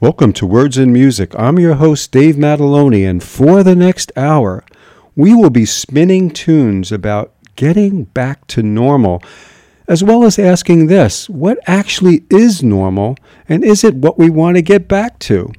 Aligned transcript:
Welcome 0.00 0.32
to 0.34 0.46
Words 0.46 0.78
and 0.78 0.92
Music. 0.92 1.34
I'm 1.36 1.58
your 1.58 1.74
host, 1.74 2.12
Dave 2.12 2.36
Mataloni, 2.36 3.04
and 3.04 3.20
for 3.20 3.64
the 3.64 3.74
next 3.74 4.12
hour, 4.16 4.64
we 5.16 5.34
will 5.34 5.50
be 5.50 5.64
spinning 5.64 6.30
tunes 6.30 6.92
about 6.92 7.34
getting 7.56 8.04
back 8.04 8.46
to 8.46 8.62
normal, 8.62 9.20
as 9.88 10.04
well 10.04 10.22
as 10.22 10.38
asking 10.38 10.86
this 10.86 11.28
what 11.28 11.58
actually 11.66 12.22
is 12.30 12.62
normal, 12.62 13.16
and 13.48 13.64
is 13.64 13.82
it 13.82 13.96
what 13.96 14.20
we 14.20 14.30
want 14.30 14.56
to 14.56 14.62
get 14.62 14.86
back 14.86 15.18
to? 15.18 15.52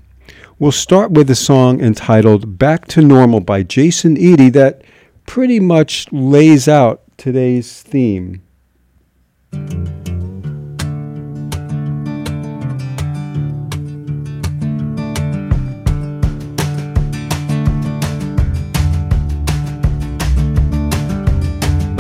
We'll 0.58 0.72
start 0.72 1.12
with 1.12 1.30
a 1.30 1.36
song 1.36 1.82
entitled 1.82 2.58
Back 2.58 2.88
to 2.88 3.02
Normal 3.02 3.42
by 3.42 3.64
Jason 3.64 4.16
Eady 4.16 4.50
that 4.52 4.84
pretty 5.26 5.60
much 5.60 6.10
lays 6.14 6.70
out 6.70 7.02
today's 7.18 7.82
theme. 7.82 8.42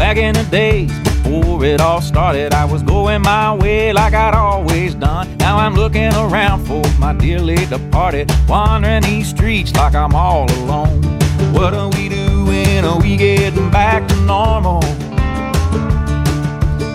Back 0.09 0.17
in 0.17 0.33
the 0.33 0.43
days 0.45 0.91
before 1.01 1.63
it 1.63 1.79
all 1.79 2.01
started, 2.01 2.51
I 2.51 2.65
was 2.65 2.81
going 2.81 3.21
my 3.21 3.53
way 3.53 3.93
like 3.93 4.15
I'd 4.15 4.33
always 4.33 4.95
done. 4.95 5.37
Now 5.37 5.59
I'm 5.59 5.75
looking 5.75 6.11
around 6.15 6.65
for 6.65 6.81
my 6.97 7.13
dearly 7.13 7.63
departed, 7.67 8.31
wandering 8.47 9.03
these 9.03 9.29
streets 9.29 9.71
like 9.75 9.93
I'm 9.93 10.15
all 10.15 10.51
alone. 10.63 11.03
What 11.53 11.75
are 11.75 11.89
we 11.89 12.09
doing? 12.09 12.83
Are 12.85 12.99
we 12.99 13.17
getting 13.17 13.69
back 13.69 14.07
to 14.07 14.15
normal? 14.21 14.83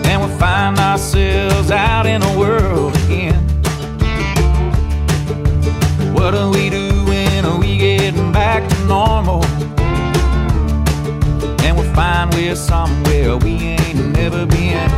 And 0.05 0.21
we 0.21 0.37
find 0.37 0.77
ourselves 0.77 1.71
out 1.71 2.05
in 2.05 2.19
the 2.19 2.37
world 2.37 2.97
again. 3.05 3.41
What 6.13 6.35
are 6.35 6.51
we 6.51 6.69
doing? 6.69 7.45
Are 7.45 7.59
we 7.61 7.77
getting 7.77 8.33
back 8.33 8.67
to 8.67 8.85
normal? 8.87 9.54
Find 11.95 12.33
we're 12.33 12.57
somewhere 12.57 13.37
we 13.37 13.53
ain't 13.53 14.13
never 14.17 14.45
been. 14.45 14.89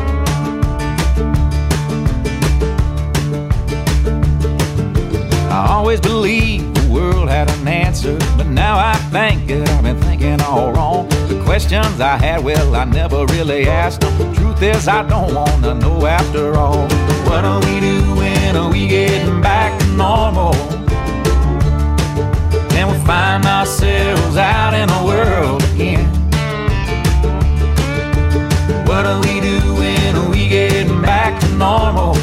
I 5.51 5.67
always 5.69 6.01
believed 6.01 6.75
the 6.75 6.91
world 6.91 7.29
had 7.29 7.51
an 7.51 7.67
answer, 7.67 8.17
but 8.35 8.47
now 8.47 8.79
I 8.79 8.95
think 9.11 9.47
that 9.47 9.69
I've 9.69 9.83
been 9.83 10.01
thinking 10.01 10.41
all 10.41 10.71
wrong. 10.71 11.07
The 11.27 11.39
questions 11.45 11.99
I 12.01 12.17
had, 12.17 12.43
well, 12.43 12.75
I 12.75 12.85
never 12.85 13.27
really 13.27 13.67
asked 13.67 14.01
them. 14.01 14.33
Truth 14.33 14.63
is, 14.63 14.87
I 14.87 15.07
don't 15.07 15.35
wanna 15.35 15.75
know 15.75 16.03
after 16.07 16.55
all. 16.55 16.87
What 17.29 17.45
are 17.45 17.59
we 17.59 17.79
doing? 17.79 18.55
Are 18.55 18.71
we 18.71 18.87
getting 18.87 19.39
back 19.39 19.79
to 19.81 19.87
normal? 19.89 20.55
And 22.73 22.89
we 22.91 22.97
find 23.05 23.45
ourselves 23.45 24.35
out 24.35 24.73
in 24.73 24.87
the 24.87 25.03
world 25.05 25.63
again. 25.75 26.16
What 28.87 29.05
are 29.05 29.19
we 29.19 29.41
doing? 29.41 30.15
Are 30.15 30.29
we 30.29 30.47
getting 30.47 31.01
back 31.01 31.39
to 31.41 31.47
normal? 31.57 32.15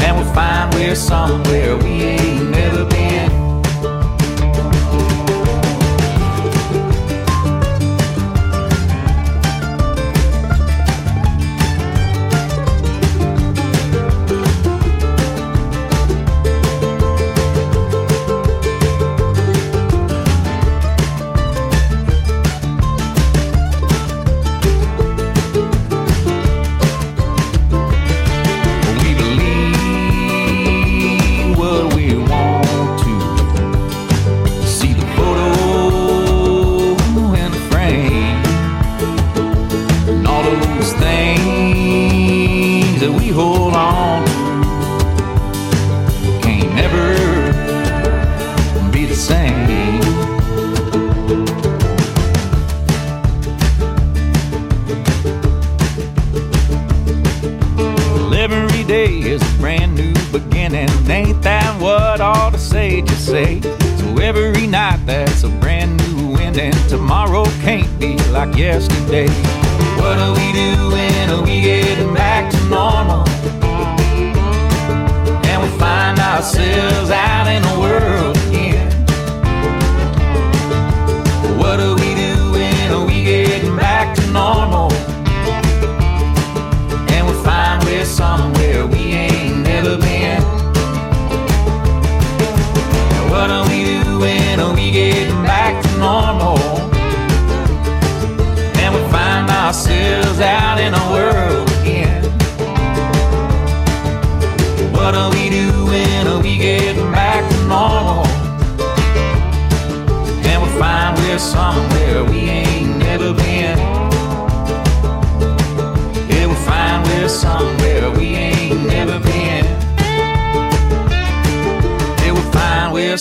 And 0.00 0.16
we'll 0.16 0.32
find 0.32 0.72
we're 0.74 0.94
somewhere 0.94 1.76
we 1.76 2.02
ain't 2.02 2.50
never 2.50 2.84
been. 2.84 2.93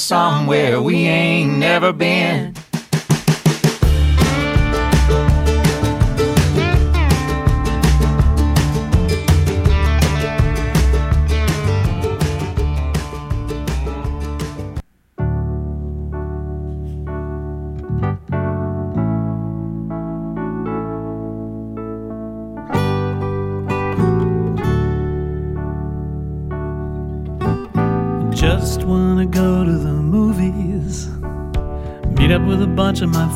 Somewhere 0.04 0.82
we 0.82 0.96
ain't 1.06 1.58
never 1.58 1.94
been. 1.94 2.54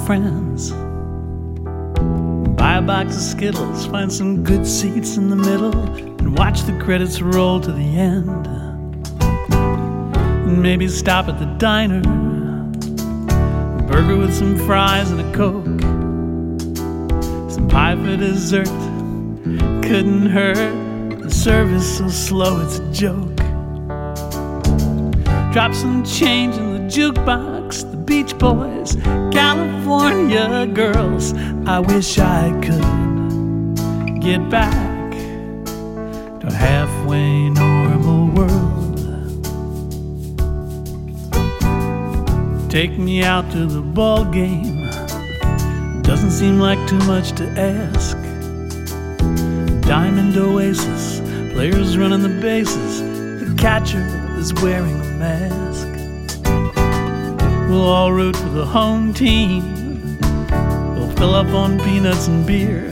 Friends, 0.08 0.72
buy 2.56 2.78
a 2.78 2.82
box 2.82 3.14
of 3.18 3.22
Skittles, 3.22 3.88
find 3.88 4.10
some 4.10 4.42
good 4.42 4.66
seats 4.66 5.18
in 5.18 5.30
the 5.30 5.36
middle, 5.36 5.78
and 5.98 6.38
watch 6.38 6.62
the 6.62 6.72
credits 6.80 7.22
roll 7.22 7.60
to 7.60 7.74
the 7.74 7.98
end. 7.98 8.48
And 9.52 10.62
maybe 10.62 10.88
stop 10.88 11.28
at 11.28 11.40
the 11.40 11.46
diner, 11.58 12.00
burger 13.86 14.16
with 14.16 14.34
some 14.34 14.56
fries 14.66 15.12
and 15.12 15.20
a 15.20 15.30
coke, 15.34 15.66
some 17.52 17.68
pie 17.68 17.98
for 17.98 18.16
dessert. 18.16 18.70
Couldn't 19.84 20.28
hurt. 20.28 21.20
The 21.22 21.30
service 21.30 21.98
so 21.98 22.08
slow, 22.08 22.62
it's 22.62 22.80
a 22.80 22.92
joke. 22.94 23.36
Drop 25.52 25.74
some 25.74 26.06
change 26.06 26.56
in 26.56 26.72
the 26.76 26.80
jukebox, 26.88 27.57
Beach 28.08 28.38
Boys, 28.38 28.96
California 29.34 30.66
girls. 30.68 31.34
I 31.66 31.80
wish 31.80 32.18
I 32.18 32.52
could 32.62 34.22
get 34.22 34.50
back 34.50 35.12
to 36.40 36.48
a 36.48 36.54
halfway 36.54 37.50
normal 37.50 38.28
world. 38.28 38.98
Take 42.72 42.98
me 42.98 43.24
out 43.24 43.52
to 43.52 43.66
the 43.66 43.82
ball 43.82 44.24
game. 44.24 44.90
Doesn't 46.04 46.32
seem 46.32 46.60
like 46.60 46.80
too 46.88 47.00
much 47.00 47.34
to 47.34 47.46
ask. 47.60 48.16
Diamond 49.86 50.38
Oasis, 50.38 51.20
players 51.52 51.98
running 51.98 52.22
the 52.22 52.40
bases. 52.42 53.02
The 53.02 53.54
catcher 53.58 54.08
is 54.38 54.54
wearing 54.54 54.96
a 54.96 55.12
mask. 55.20 55.87
We'll 57.78 57.90
all 57.90 58.12
root 58.12 58.36
for 58.36 58.50
the 58.50 58.66
home 58.66 59.14
team. 59.14 60.18
We'll 60.96 61.12
fill 61.12 61.36
up 61.36 61.54
on 61.54 61.78
peanuts 61.78 62.28
and 62.28 62.44
beer. 62.44 62.90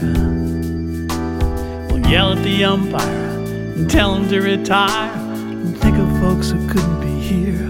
We'll 1.88 2.06
yell 2.06 2.34
at 2.34 2.44
the 2.44 2.64
umpire 2.64 3.30
and 3.74 3.90
tell 3.90 4.14
him 4.14 4.28
to 4.28 4.40
retire. 4.40 5.10
And 5.10 5.76
think 5.76 5.98
of 5.98 6.08
folks 6.20 6.50
who 6.52 6.68
couldn't 6.68 7.00
be 7.00 7.18
here. 7.18 7.68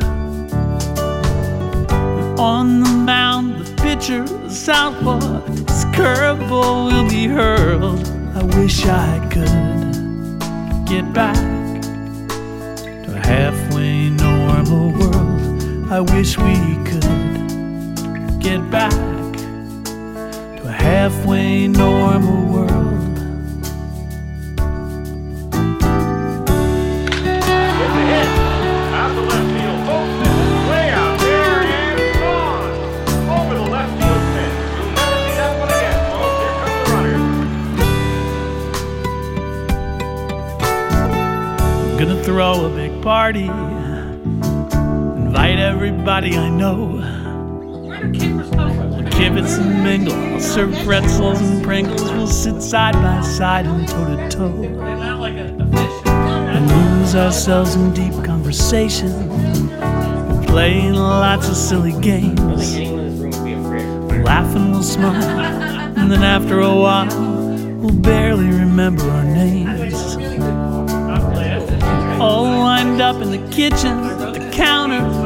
On 2.38 2.80
the 2.80 2.90
mound, 2.90 3.64
the 3.64 3.82
pitcher, 3.82 4.22
the 4.22 4.50
southpaw, 4.50 5.40
his 5.46 5.86
curveball 5.96 6.92
will 6.92 7.08
be 7.08 7.26
hurled. 7.28 8.06
I 8.36 8.42
wish 8.58 8.84
I 8.84 9.26
could 9.32 10.86
get 10.86 11.10
back 11.14 11.34
to 13.04 13.14
a 13.16 13.26
halfway 13.26 14.10
normal 14.10 14.90
world. 14.92 15.15
I 15.88 16.00
wish 16.00 16.36
we 16.36 16.76
could 16.84 17.02
get 18.40 18.68
back 18.72 18.90
to 18.90 20.62
a 20.64 20.72
halfway 20.72 21.68
normal 21.68 22.44
world. 22.52 23.18
It's 27.22 27.46
a 27.46 28.02
hit. 28.02 28.28
Out 28.98 29.14
the 29.14 29.22
left 29.22 29.46
field. 29.54 29.80
Folks, 29.86 30.14
way 30.68 30.90
out 30.90 31.18
there 31.20 31.62
and 31.62 31.98
gone. 32.18 32.74
Over 33.38 33.54
the 33.54 33.60
left 33.70 33.92
field 34.02 34.22
fence. 34.34 34.58
You'll 34.76 34.90
never 34.90 35.18
see 35.22 35.34
that 35.38 35.52
one 35.60 35.70
again, 35.70 36.00
folks. 36.10 36.34
Here 36.42 36.54
comes 36.60 36.76
the 36.82 36.90
runner. 36.94 37.18
Gonna 41.96 42.18
throw 42.24 42.54
a 42.66 42.68
big 42.70 42.92
party. 43.02 43.48
Invite 45.36 45.58
everybody 45.58 46.34
I 46.34 46.48
know. 46.48 46.92
We'll 47.62 47.90
kibitz 49.12 49.60
and 49.60 49.84
mingle. 49.84 50.14
I'll 50.14 50.40
serve 50.40 50.72
pretzels 50.86 51.42
and 51.42 51.62
Pringles. 51.62 52.10
We'll 52.10 52.26
sit 52.26 52.62
side 52.62 52.94
by 52.94 53.20
side 53.20 53.66
and 53.66 53.86
toe 53.86 54.16
to 54.16 54.28
toe. 54.30 54.62
And 56.06 56.70
lose 56.70 57.14
ourselves 57.14 57.74
in 57.74 57.92
deep 57.92 58.14
conversation. 58.24 59.12
Playing 60.46 60.94
lots 60.94 61.50
of 61.50 61.56
silly 61.56 61.92
games. 62.00 62.74
We'll 62.74 64.22
laugh 64.22 64.56
and 64.56 64.72
we'll 64.72 64.82
smile. 64.82 65.22
And 65.98 66.10
then 66.10 66.22
after 66.22 66.60
a 66.60 66.74
while, 66.74 67.08
we'll 67.82 67.92
barely 67.92 68.46
remember 68.46 69.02
our 69.02 69.24
names 69.24 70.16
all 72.18 72.44
lined 72.44 73.00
up 73.02 73.20
in 73.20 73.30
the 73.30 73.50
kitchen, 73.50 74.02
the 74.32 74.50
counter, 74.52 75.25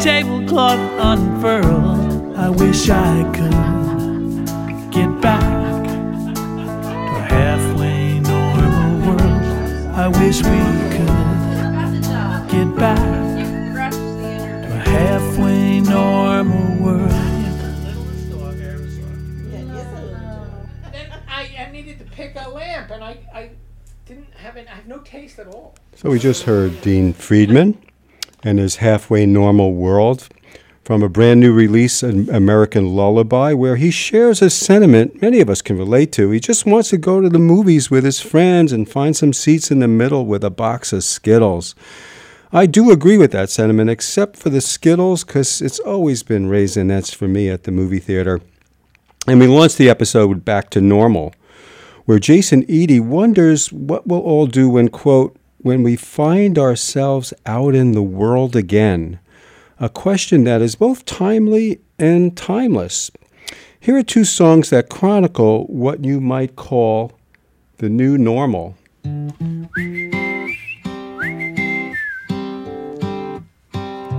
tablecloth 0.00 0.80
unfurled. 0.98 2.34
I 2.34 2.48
wish 2.48 2.88
I 2.88 3.22
could 3.34 4.90
get 4.90 5.20
back 5.20 5.84
to 5.84 7.16
a 7.16 7.22
halfway 7.28 8.18
normal 8.20 9.06
world. 9.06 9.42
I 9.94 10.08
wish 10.08 10.38
we 10.38 10.60
could 10.96 12.50
get 12.50 12.74
back 12.78 13.92
to 13.92 14.68
a 14.72 14.80
halfway 14.88 15.80
normal 15.80 16.82
world. 16.82 17.10
then 20.92 21.12
I, 21.28 21.50
I 21.58 21.70
needed 21.70 21.98
to 21.98 22.06
pick 22.06 22.36
a 22.36 22.48
lamp, 22.48 22.90
and 22.90 23.04
I, 23.04 23.18
I 23.34 23.50
didn't 24.06 24.32
have 24.32 24.56
it. 24.56 24.66
I 24.66 24.76
have 24.76 24.86
no 24.86 25.00
taste 25.00 25.38
at 25.38 25.46
all. 25.46 25.74
So 25.94 26.08
we 26.08 26.18
just 26.18 26.44
heard 26.44 26.80
Dean 26.80 27.12
Friedman 27.12 27.76
and 28.42 28.58
his 28.58 28.76
halfway 28.76 29.26
normal 29.26 29.74
world 29.74 30.28
from 30.90 31.02
a 31.02 31.08
brand 31.08 31.38
new 31.38 31.52
release, 31.52 32.02
An 32.02 32.28
American 32.30 32.96
Lullaby, 32.96 33.52
where 33.52 33.76
he 33.76 33.90
shares 33.90 34.42
a 34.42 34.50
sentiment 34.50 35.22
many 35.22 35.40
of 35.40 35.48
us 35.48 35.62
can 35.62 35.78
relate 35.78 36.10
to. 36.12 36.30
He 36.30 36.40
just 36.40 36.66
wants 36.66 36.90
to 36.90 36.98
go 36.98 37.20
to 37.20 37.28
the 37.28 37.38
movies 37.38 37.90
with 37.90 38.02
his 38.02 38.20
friends 38.20 38.72
and 38.72 38.88
find 38.88 39.16
some 39.16 39.32
seats 39.32 39.70
in 39.70 39.78
the 39.78 39.88
middle 39.88 40.26
with 40.26 40.42
a 40.42 40.50
box 40.50 40.92
of 40.92 41.04
Skittles. 41.04 41.74
I 42.52 42.66
do 42.66 42.90
agree 42.90 43.16
with 43.16 43.30
that 43.30 43.50
sentiment, 43.50 43.90
except 43.90 44.36
for 44.36 44.50
the 44.50 44.60
Skittles, 44.60 45.22
because 45.22 45.62
it's 45.62 45.78
always 45.78 46.24
been 46.24 46.50
raisinets 46.50 47.14
for 47.14 47.28
me 47.28 47.48
at 47.48 47.62
the 47.62 47.70
movie 47.70 48.00
theater. 48.00 48.40
And 49.28 49.38
we 49.38 49.46
launched 49.46 49.78
the 49.78 49.88
episode 49.88 50.44
Back 50.44 50.70
to 50.70 50.80
Normal, 50.80 51.32
where 52.06 52.18
Jason 52.18 52.64
Eady 52.68 52.98
wonders 52.98 53.72
what 53.72 54.08
we'll 54.08 54.18
all 54.18 54.48
do 54.48 54.68
when, 54.68 54.88
quote, 54.88 55.36
when 55.62 55.82
we 55.82 55.96
find 55.96 56.58
ourselves 56.58 57.34
out 57.44 57.74
in 57.74 57.92
the 57.92 58.02
world 58.02 58.56
again. 58.56 59.20
A 59.78 59.88
question 59.88 60.44
that 60.44 60.62
is 60.62 60.74
both 60.74 61.04
timely 61.04 61.80
and 61.98 62.36
timeless. 62.36 63.10
Here 63.78 63.96
are 63.96 64.02
two 64.02 64.24
songs 64.24 64.70
that 64.70 64.88
chronicle 64.90 65.64
what 65.66 66.04
you 66.04 66.20
might 66.20 66.56
call 66.56 67.12
the 67.78 67.88
new 67.88 68.18
normal. 68.18 68.76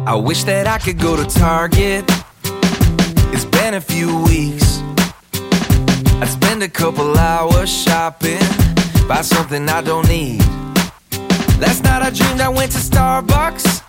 I 0.06 0.16
wish 0.16 0.44
that 0.46 0.68
I 0.68 0.80
could 0.80 1.00
go 1.00 1.16
to 1.16 1.26
Target. 1.26 2.06
It's 3.34 3.46
been 3.46 3.76
a 3.76 3.82
few 3.82 4.24
weeks. 4.24 4.82
I'd 6.22 6.28
spend 6.28 6.64
a 6.64 6.70
couple 6.70 7.18
hours 7.18 7.72
shopping, 7.72 8.42
buy 9.08 9.22
something 9.22 9.70
I 9.70 9.82
don't 9.82 10.08
need. 10.08 10.42
Last 11.62 11.84
night 11.84 12.02
I 12.02 12.10
dreamed 12.10 12.42
I 12.42 12.50
went 12.50 12.72
to 12.72 12.80
Starbucks. 12.80 13.84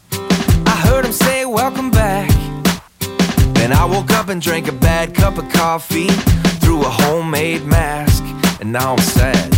I 0.66 0.76
heard 0.86 1.06
him 1.06 1.12
say, 1.12 1.46
Welcome 1.46 1.90
back. 1.90 2.28
Then 3.54 3.72
I 3.72 3.86
woke 3.86 4.10
up 4.10 4.28
and 4.28 4.42
drank 4.42 4.68
a 4.68 4.72
bad 4.72 5.14
cup 5.14 5.38
of 5.38 5.48
coffee, 5.48 6.08
threw 6.60 6.82
a 6.82 6.90
homemade 6.90 7.64
mask, 7.64 8.22
and 8.60 8.70
now 8.72 8.92
I'm 8.92 8.98
sad. 8.98 9.50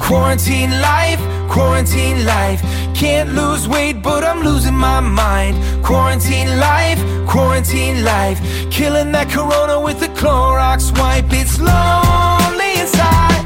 Quarantine 0.00 0.72
life, 0.80 1.20
quarantine 1.48 2.24
life. 2.26 2.60
Can't 2.92 3.34
lose 3.34 3.68
weight, 3.68 4.02
but 4.02 4.24
I'm 4.24 4.42
losing 4.42 4.74
my 4.74 4.98
mind. 4.98 5.54
Quarantine 5.84 6.58
life, 6.58 6.98
quarantine 7.28 8.02
life. 8.02 8.40
Killing 8.72 9.12
that 9.12 9.30
corona 9.30 9.80
with 9.80 10.02
a 10.02 10.08
Clorox 10.08 10.90
wipe. 10.98 11.26
It's 11.30 11.60
lonely 11.60 12.80
inside, 12.80 13.44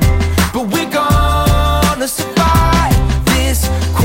but 0.54 0.64
we're 0.72 0.90
gonna 0.90 2.08
survive 2.08 2.35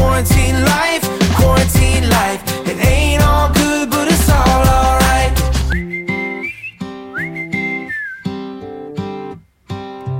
quarantine 0.01 0.60
life, 0.65 1.03
quarantine 1.36 2.10
life. 2.10 2.41
It 2.67 2.77
ain't 2.84 3.24
all 3.24 3.50
good, 3.53 3.89
but 3.91 4.08
it's 4.08 4.29
all 4.29 4.63
alright. 4.79 5.34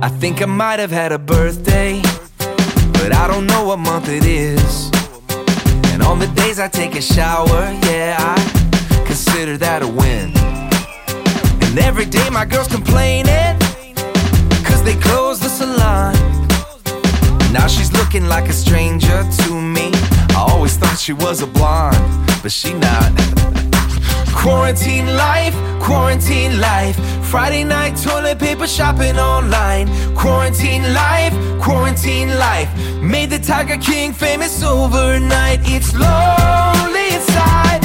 I 0.06 0.08
think 0.20 0.40
I 0.40 0.46
might 0.46 0.78
have 0.78 0.92
had 0.92 1.10
a 1.10 1.18
birthday, 1.18 2.00
but 2.98 3.12
I 3.12 3.26
don't 3.26 3.46
know 3.46 3.64
what 3.64 3.78
month 3.80 4.08
it 4.08 4.24
is. 4.24 4.90
And 5.92 6.00
on 6.00 6.20
the 6.20 6.30
days 6.36 6.60
I 6.60 6.68
take 6.68 6.94
a 6.94 7.02
shower, 7.02 7.62
yeah, 7.90 8.16
I 8.18 9.04
consider 9.04 9.56
that 9.58 9.82
a 9.82 9.88
win. 9.88 10.30
And 11.64 11.78
every 11.80 12.06
day 12.06 12.28
my 12.30 12.44
girl's 12.44 12.68
complaining, 12.68 13.41
Looking 18.12 18.28
like 18.28 18.50
a 18.50 18.52
stranger 18.52 19.24
to 19.38 19.58
me. 19.58 19.90
I 20.36 20.46
always 20.50 20.76
thought 20.76 20.98
she 20.98 21.14
was 21.14 21.40
a 21.40 21.46
blonde, 21.46 21.96
but 22.42 22.52
she 22.52 22.74
not. 22.74 23.10
Quarantine 24.34 25.06
life, 25.16 25.54
quarantine 25.80 26.60
life. 26.60 26.94
Friday 27.24 27.64
night 27.64 27.96
toilet 27.96 28.38
paper 28.38 28.66
shopping 28.66 29.18
online. 29.18 29.88
Quarantine 30.14 30.92
life, 30.92 31.32
quarantine 31.58 32.28
life. 32.38 32.68
Made 33.00 33.30
the 33.30 33.38
Tiger 33.38 33.78
King 33.78 34.12
famous 34.12 34.62
overnight. 34.62 35.60
It's 35.62 35.94
lonely 35.94 37.14
inside, 37.16 37.80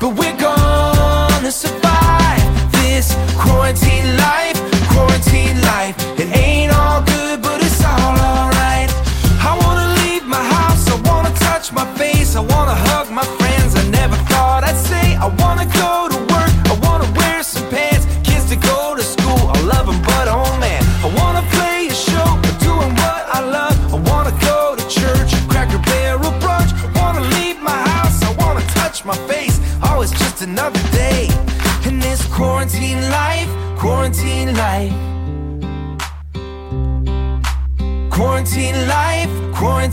but 0.00 0.10
we're 0.18 0.36
gonna 0.40 1.52
survive 1.52 2.42
this 2.72 3.14
quarantine 3.38 4.16
life, 4.16 4.58
quarantine 4.90 5.60
life. 5.60 5.94
It 6.18 6.36
ain't 6.36 6.47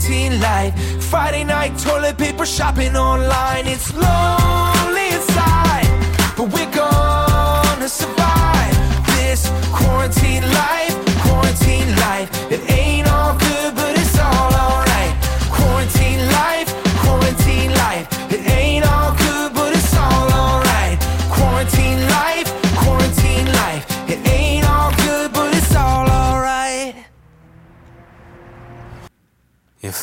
teen 0.06 0.40
life. 0.40 0.72
Friday 1.02 1.42
night 1.42 1.76
toilet 1.78 2.16
paper 2.16 2.46
shopping 2.46 2.96
online. 2.96 3.66
It's 3.66 3.92
lonely 3.92 5.08
inside, 5.18 5.88
but 6.36 6.46
we're 6.54 6.70
gonna 6.70 7.88
survive 7.88 8.76
this 9.16 9.50
quarantine 9.72 10.44
life. 10.62 10.95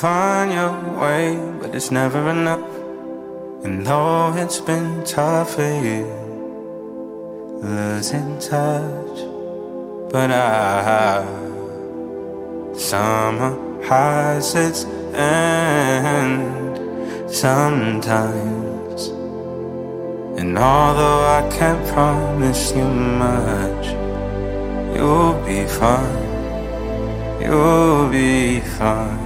find 0.04 0.52
your 0.52 0.76
way, 1.00 1.40
but 1.62 1.74
it's 1.74 1.90
never 1.90 2.30
enough. 2.30 2.76
And 3.64 3.88
though 3.88 4.34
it's 4.36 4.60
been 4.60 5.02
tough 5.06 5.56
for 5.56 5.74
you, 5.88 6.04
losing 7.64 8.38
touch, 8.38 9.18
but 10.12 10.30
I 10.30 11.24
summer 12.76 13.54
has 13.86 14.54
its 14.56 14.84
end 15.14 16.44
sometimes. 17.32 19.02
And 20.38 20.58
although 20.58 21.22
I 21.40 21.42
can't 21.58 21.88
promise 21.94 22.76
you 22.76 22.90
much, 23.24 23.86
you'll 24.98 25.40
be 25.46 25.64
fine. 25.80 27.42
You'll 27.42 28.10
be 28.10 28.60
fine. 28.60 29.23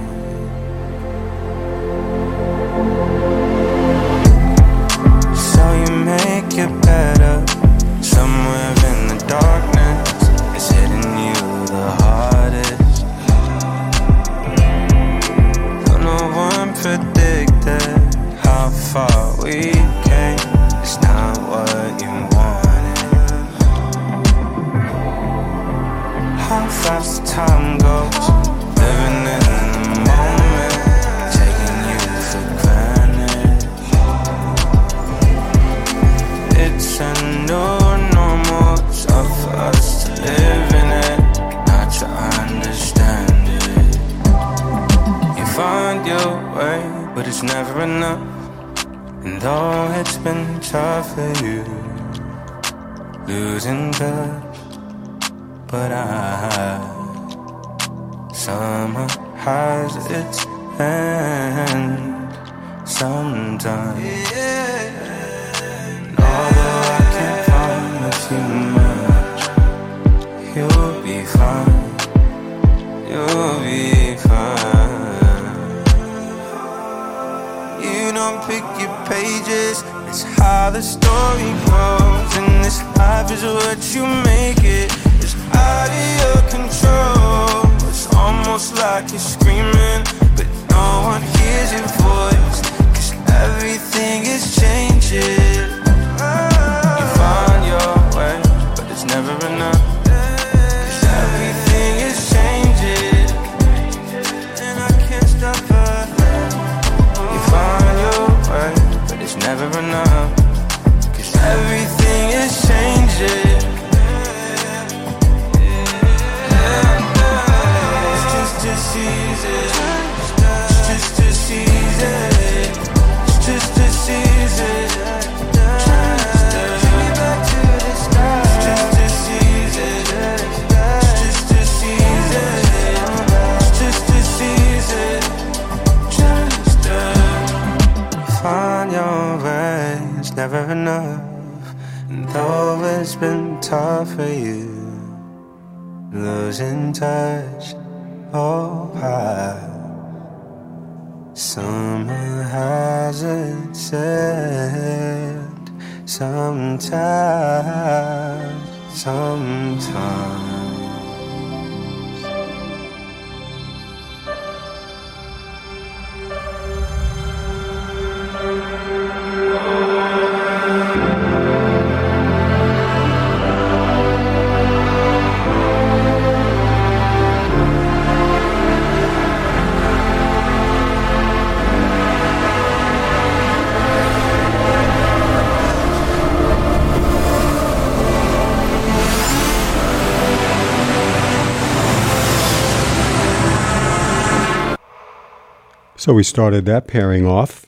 So 196.08 196.14
we 196.14 196.22
started 196.22 196.64
that 196.64 196.86
pairing 196.86 197.26
off 197.26 197.66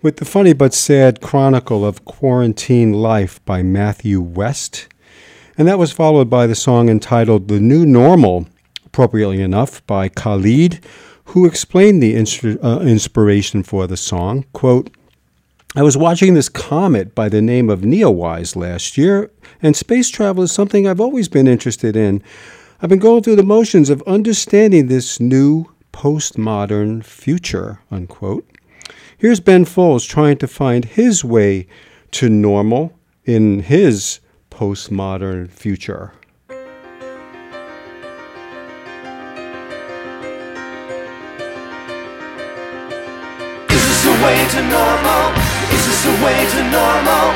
with 0.00 0.18
the 0.18 0.24
funny 0.24 0.52
but 0.52 0.72
sad 0.72 1.20
chronicle 1.20 1.84
of 1.84 2.04
quarantine 2.04 2.92
life 2.92 3.44
by 3.44 3.64
Matthew 3.64 4.20
West. 4.20 4.86
And 5.58 5.66
that 5.66 5.76
was 5.76 5.90
followed 5.90 6.30
by 6.30 6.46
the 6.46 6.54
song 6.54 6.88
entitled 6.88 7.48
The 7.48 7.58
New 7.58 7.84
Normal, 7.84 8.46
appropriately 8.86 9.42
enough, 9.42 9.84
by 9.88 10.08
Khalid, 10.08 10.84
who 11.24 11.46
explained 11.46 12.00
the 12.00 12.14
uh, 12.14 12.78
inspiration 12.78 13.64
for 13.64 13.88
the 13.88 13.96
song. 13.96 14.44
Quote, 14.52 14.96
I 15.74 15.82
was 15.82 15.96
watching 15.96 16.34
this 16.34 16.48
comet 16.48 17.12
by 17.12 17.28
the 17.28 17.42
name 17.42 17.68
of 17.68 17.80
Neowise 17.80 18.54
last 18.54 18.96
year, 18.96 19.32
and 19.60 19.74
space 19.74 20.10
travel 20.10 20.44
is 20.44 20.52
something 20.52 20.86
I've 20.86 21.00
always 21.00 21.28
been 21.28 21.48
interested 21.48 21.96
in. 21.96 22.22
I've 22.80 22.90
been 22.90 23.00
going 23.00 23.24
through 23.24 23.34
the 23.34 23.42
motions 23.42 23.90
of 23.90 24.00
understanding 24.02 24.86
this 24.86 25.18
new 25.18 25.73
postmodern 25.94 27.04
future, 27.04 27.78
unquote. 27.88 28.44
Here's 29.16 29.38
Ben 29.38 29.64
Folds 29.64 30.04
trying 30.04 30.36
to 30.38 30.48
find 30.48 30.84
his 30.84 31.24
way 31.24 31.68
to 32.10 32.28
normal 32.28 32.98
in 33.24 33.60
his 33.60 34.18
postmodern 34.50 35.48
future. 35.48 36.12
Is 43.70 43.82
this 43.86 44.02
the 44.02 44.18
way 44.18 44.38
to 44.50 44.60
normal? 44.66 45.30
Is 45.70 45.82
this 45.86 46.02
the 46.02 46.16
way 46.26 46.42
to 46.42 46.60
normal? 46.74 47.26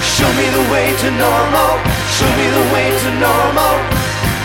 Show 0.00 0.32
me 0.32 0.48
the 0.48 0.64
way 0.72 0.96
to 0.96 1.10
normal. 1.12 1.76
Show 2.16 2.30
me 2.40 2.46
the 2.56 2.66
way 2.72 2.88
to 2.88 3.10
normal. 3.20 3.76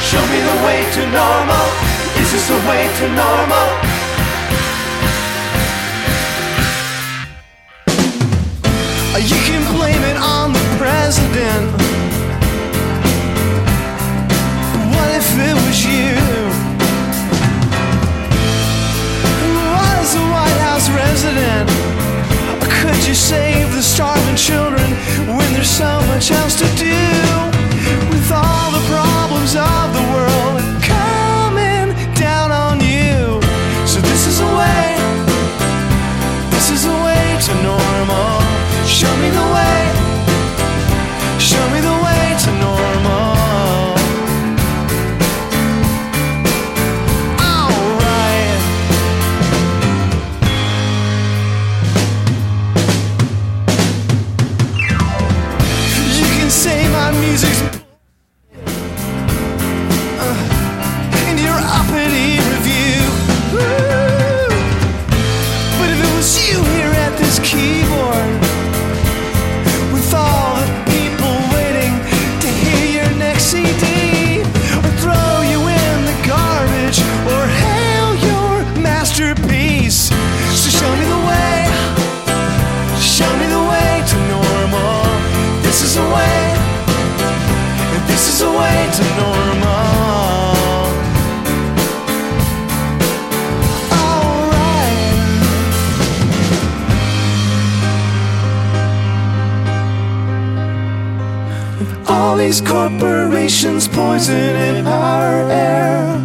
Show 0.04 0.24
me 0.28 0.40
the 0.52 0.58
way 0.68 0.84
to 0.84 1.02
normal. 1.16 1.93
Is 2.34 2.50
this 2.50 2.50
a 2.50 2.68
way 2.68 2.88
to 2.98 3.08
normal? 3.10 3.68
You 9.22 9.40
can 9.46 9.62
blame 9.78 10.02
it 10.02 10.18
on 10.18 10.52
the 10.52 10.66
president. 10.82 11.70
What 14.96 15.10
if 15.14 15.30
it 15.38 15.54
was 15.62 15.86
you? 15.86 16.18
Who 19.38 19.54
was 19.78 20.16
a 20.16 20.26
White 20.34 20.60
House 20.66 20.90
resident? 20.90 21.70
Could 22.82 23.08
you 23.08 23.14
save 23.14 23.72
the 23.76 23.84
starving 23.84 24.38
children 24.38 24.90
when 25.38 25.54
there's 25.54 25.70
so 25.70 26.02
much 26.08 26.32
else 26.32 26.56
to 26.56 26.68
do? 26.82 26.98
With 28.10 28.32
all 28.32 28.72
the 28.72 28.84
problems 28.90 29.56
of 29.56 29.94
the 29.94 30.04
world 30.12 30.63
to 37.46 37.54
normal. 37.56 38.40
Show 38.88 39.14
me 39.18 39.30
the 39.30 39.46
way, 39.56 39.83
corporations 104.14 104.28
poisoning 104.28 104.88
our 104.88 105.52
air. 105.52 106.18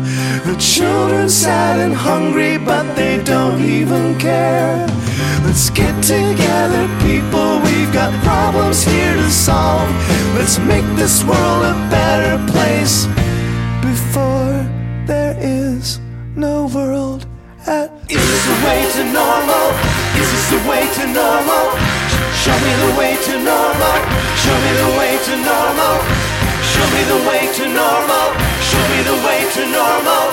The 0.44 0.56
children 0.56 1.28
sad 1.28 1.80
and 1.80 1.94
hungry, 1.94 2.58
but 2.58 2.94
they 2.94 3.22
don't 3.22 3.60
even 3.60 4.18
care. 4.18 4.86
Let's 5.44 5.70
get 5.70 5.94
together, 6.02 6.88
people. 7.00 7.60
We've 7.64 7.92
got 7.92 8.12
problems 8.24 8.84
here 8.84 9.14
to 9.14 9.30
solve. 9.30 9.88
Let's 10.36 10.58
make 10.58 10.84
this 10.96 11.24
world 11.24 11.64
a 11.64 11.74
better 11.90 12.36
place 12.52 13.06
before 13.80 14.52
there 15.06 15.36
is 15.38 16.00
no 16.36 16.66
world 16.74 17.26
at 17.66 17.90
Is 18.10 18.20
this 18.30 18.44
the 18.46 18.58
way 18.66 18.80
to 18.96 19.02
normal? 19.12 19.66
Is 20.20 20.28
this 20.32 20.46
the 20.54 20.62
way 20.68 20.84
to 20.98 21.04
normal? 21.12 21.64
Show 22.42 22.56
me 22.64 22.72
the 22.84 22.92
way 22.98 23.12
to 23.28 23.34
normal. 23.44 23.98
Show 24.42 24.56
me 24.64 24.72
the 24.84 24.90
way 24.98 25.12
to 25.26 25.34
normal. 25.44 26.27
Show 26.78 26.90
me 26.94 27.02
the 27.02 27.20
way 27.28 27.52
to 27.54 27.64
normal. 27.74 28.26
Show 28.70 28.84
me 28.92 29.00
the 29.02 29.16
way 29.26 29.40
to 29.54 29.62
normal. 29.78 30.24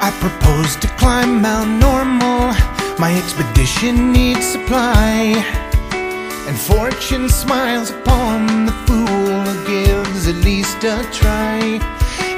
I 0.00 0.10
propose 0.20 0.76
to 0.76 0.88
climb 0.96 1.42
Mount 1.42 1.68
Normal. 1.78 2.54
My 2.98 3.14
expedition 3.14 4.10
needs 4.10 4.46
supply. 4.46 5.34
And 6.48 6.56
fortune 6.58 7.28
smiles 7.28 7.90
upon 7.90 8.64
the 8.64 8.72
fool 8.86 9.43
gives 9.66 10.28
at 10.28 10.36
least 10.44 10.84
a 10.84 10.96
try. 11.12 11.80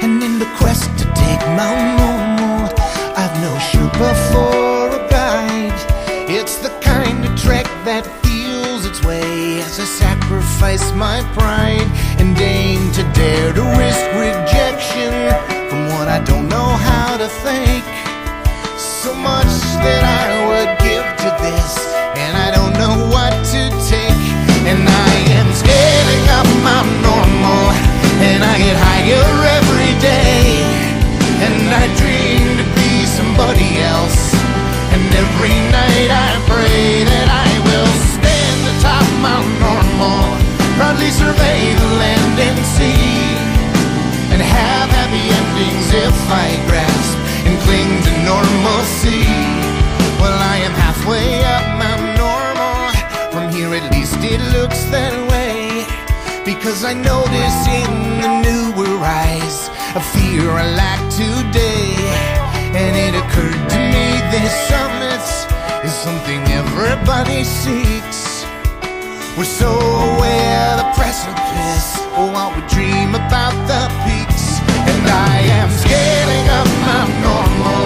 And 0.01 0.23
in 0.23 0.39
the 0.39 0.49
quest 0.57 0.89
to 0.99 1.05
take 1.13 1.41
Mount 1.59 1.99
Normal, 1.99 2.69
I've 3.15 3.35
no 3.41 3.53
Sherpa 3.67 4.11
for 4.31 4.95
a 4.99 5.09
guide. 5.09 5.79
It's 6.29 6.57
the 6.57 6.69
kind 6.81 7.25
of 7.25 7.35
trek 7.39 7.65
that 7.85 8.05
feels 8.23 8.85
its 8.85 9.03
way 9.03 9.59
as 9.61 9.79
I 9.79 9.85
sacrifice 9.85 10.91
my 10.93 11.21
pride 11.33 11.89
and 12.19 12.37
aim 12.39 12.91
to 12.93 13.03
dare 13.13 13.53
to 13.53 13.63
risk 13.81 14.05
rejection 14.25 15.11
from 15.69 15.87
what 15.93 16.07
I 16.07 16.23
don't 16.23 16.47
know 16.47 16.71
how 16.89 17.17
to 17.17 17.27
think. 17.27 17.83
So 18.77 19.15
much 19.15 19.53
that 19.83 20.03
I 20.03 20.27
would 20.49 20.71
give 20.83 21.07
to 21.23 21.29
this, 21.43 21.96
Every 29.07 29.93
day. 30.03 30.67
And 31.39 31.69
I 31.71 31.87
dream 31.95 32.59
to 32.59 32.65
be 32.75 33.05
somebody 33.05 33.79
else. 33.79 34.33
And 34.91 35.03
every 35.23 35.55
night 35.71 36.11
I 36.11 36.31
pray 36.51 37.07
that 37.07 37.27
I 37.31 37.51
will 37.67 37.93
stand 38.15 38.59
atop 38.75 39.07
Mount 39.23 39.47
Normal, 39.63 40.27
proudly 40.75 41.11
survey 41.11 41.73
the 41.73 41.91
land 42.03 42.35
and 42.39 42.59
sea 42.75 43.27
and 44.31 44.41
have 44.41 44.89
happy 44.91 45.23
endings 45.39 45.87
if 45.93 46.17
I 46.29 46.47
grasp 46.67 47.17
and 47.47 47.55
cling 47.63 47.91
to 48.07 48.11
normalcy. 48.27 49.23
Well, 50.19 50.35
I 50.35 50.57
am 50.67 50.73
halfway 50.73 51.43
up 51.55 51.65
Mount 51.79 52.05
Normal. 52.19 52.91
From 53.31 53.49
here, 53.55 53.73
at 53.73 53.89
least 53.91 54.17
it 54.19 54.41
looks 54.51 54.83
that 54.91 55.15
way. 55.31 55.87
Because 56.43 56.83
I 56.83 56.93
notice 56.93 57.59
in 57.67 58.21
the 58.21 58.31
new 58.45 58.76
a 60.37 60.41
fear 60.41 60.51
I 60.51 60.65
lack 60.75 61.01
today. 61.09 61.95
And 62.73 62.93
it 62.95 63.13
occurred 63.15 63.69
to 63.73 63.79
me 63.93 64.07
this 64.31 64.53
summit 64.69 65.23
is 65.85 65.93
something 65.93 66.41
everybody 66.51 67.43
seeks. 67.43 68.45
We're 69.37 69.45
so 69.45 69.71
aware 69.71 70.61
of 70.71 70.77
the 70.81 70.89
precipice. 70.97 71.87
Oh, 72.17 72.33
I 72.33 72.53
would 72.53 72.67
dream 72.67 73.15
about 73.15 73.55
the 73.69 73.81
peaks. 74.05 74.61
And 74.91 75.03
I 75.09 75.37
am 75.59 75.69
scaling 75.69 76.47
up 76.59 76.67
Mount 76.85 77.13
Normal. 77.25 77.83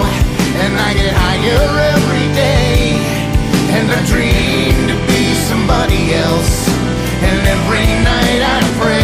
And 0.62 0.72
I 0.76 0.90
get 0.94 1.12
higher 1.12 1.64
every 1.94 2.26
day. 2.36 3.00
And 3.76 3.86
I 3.90 4.00
dream 4.12 4.76
to 4.90 4.96
be 5.08 5.34
somebody 5.48 6.14
else. 6.14 6.68
And 7.28 7.40
every 7.56 7.88
night 8.04 8.40
I 8.42 8.60
pray 8.80 9.01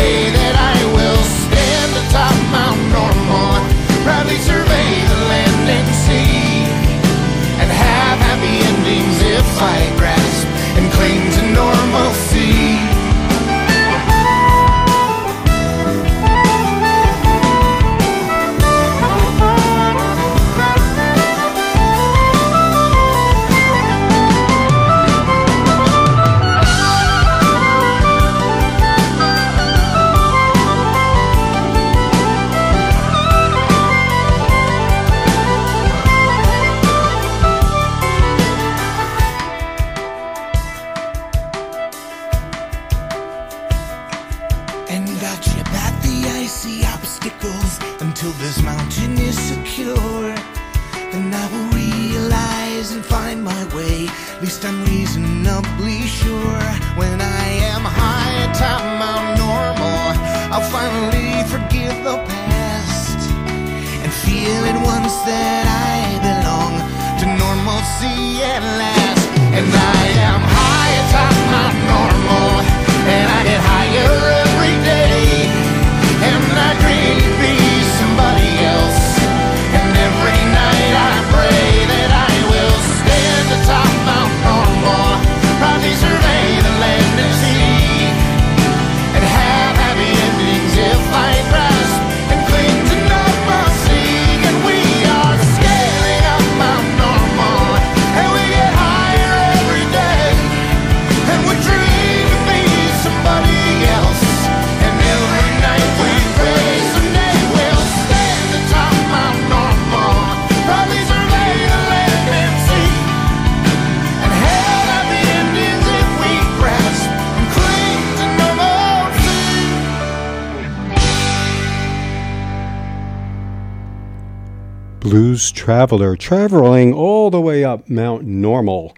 traveler 125.69 126.17
traveling 126.17 126.95
all 126.95 127.31
the 127.31 127.43
way 127.43 127.63
up 127.63 127.91
Mount 127.91 128.25
Normal. 128.25 128.97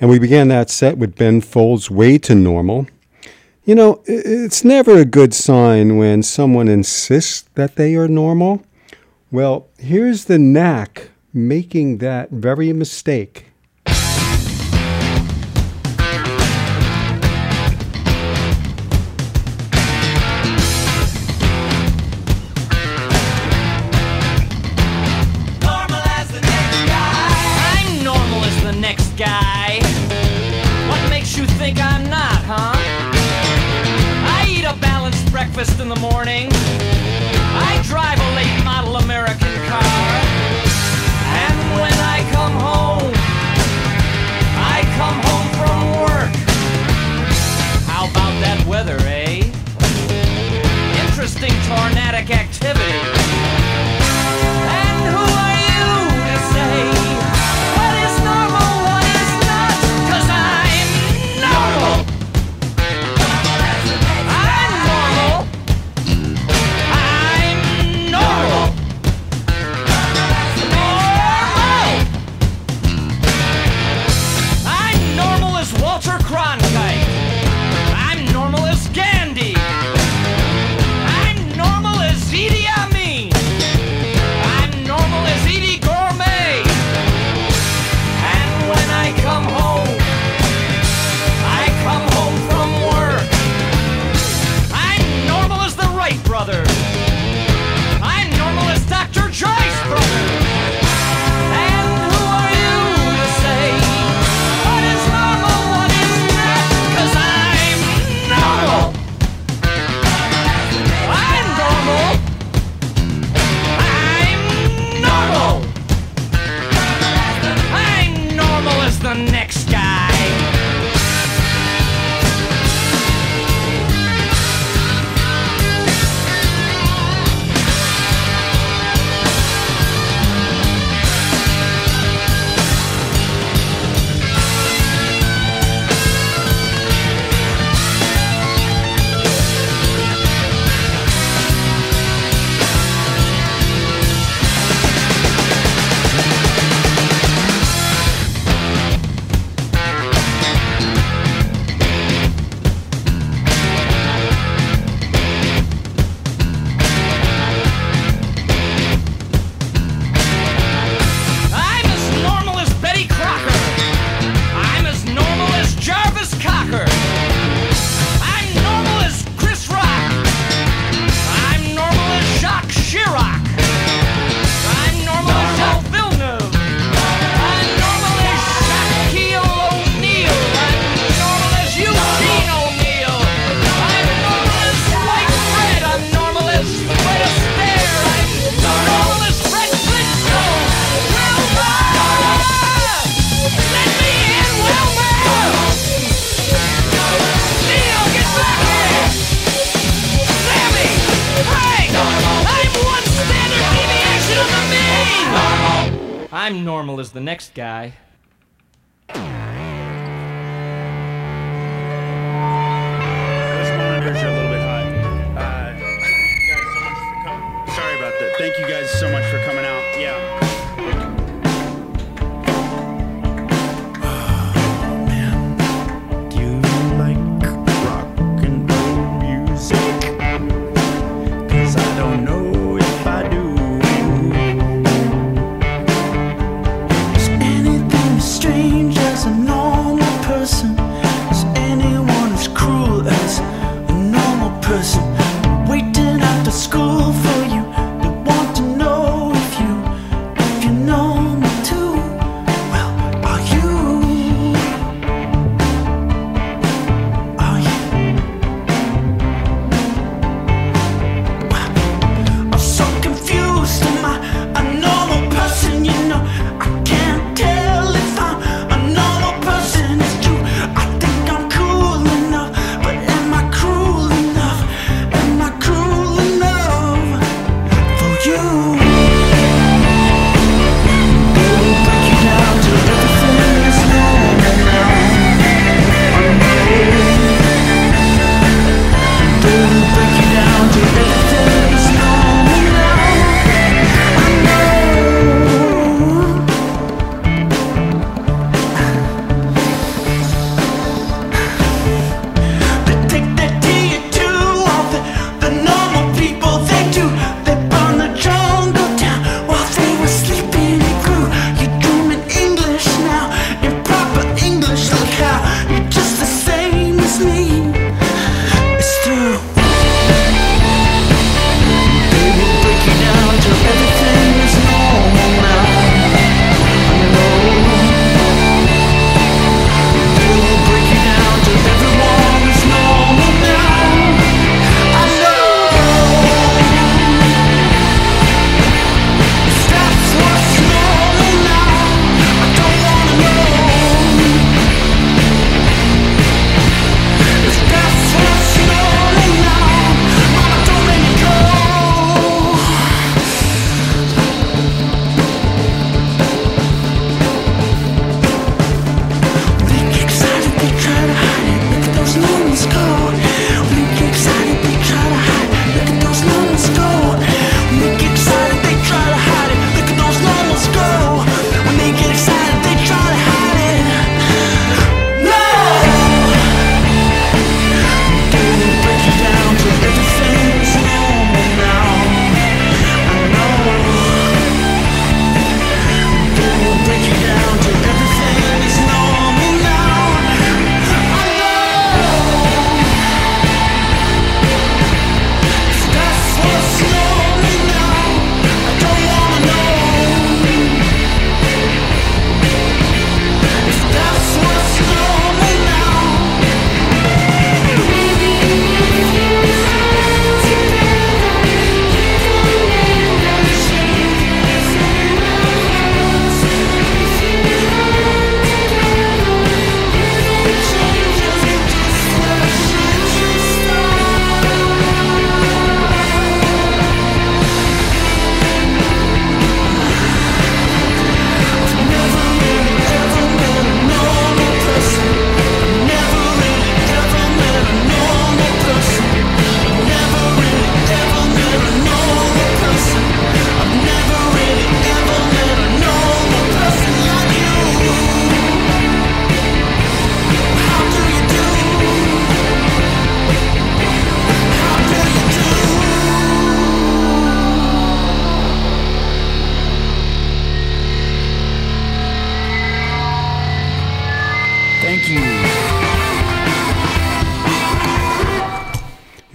And 0.00 0.10
we 0.10 0.18
began 0.18 0.48
that 0.48 0.68
set 0.68 0.98
with 0.98 1.14
Ben 1.14 1.40
Folds' 1.40 1.92
Way 1.92 2.18
to 2.18 2.34
Normal. 2.34 2.88
You 3.64 3.76
know, 3.76 4.02
it's 4.04 4.64
never 4.64 4.98
a 4.98 5.04
good 5.04 5.32
sign 5.32 5.96
when 5.96 6.24
someone 6.24 6.66
insists 6.66 7.42
that 7.54 7.76
they 7.76 7.94
are 7.94 8.08
normal. 8.08 8.64
Well, 9.30 9.68
here's 9.78 10.24
the 10.24 10.40
knack 10.40 11.10
making 11.32 11.98
that 11.98 12.30
very 12.30 12.72
mistake 12.72 13.47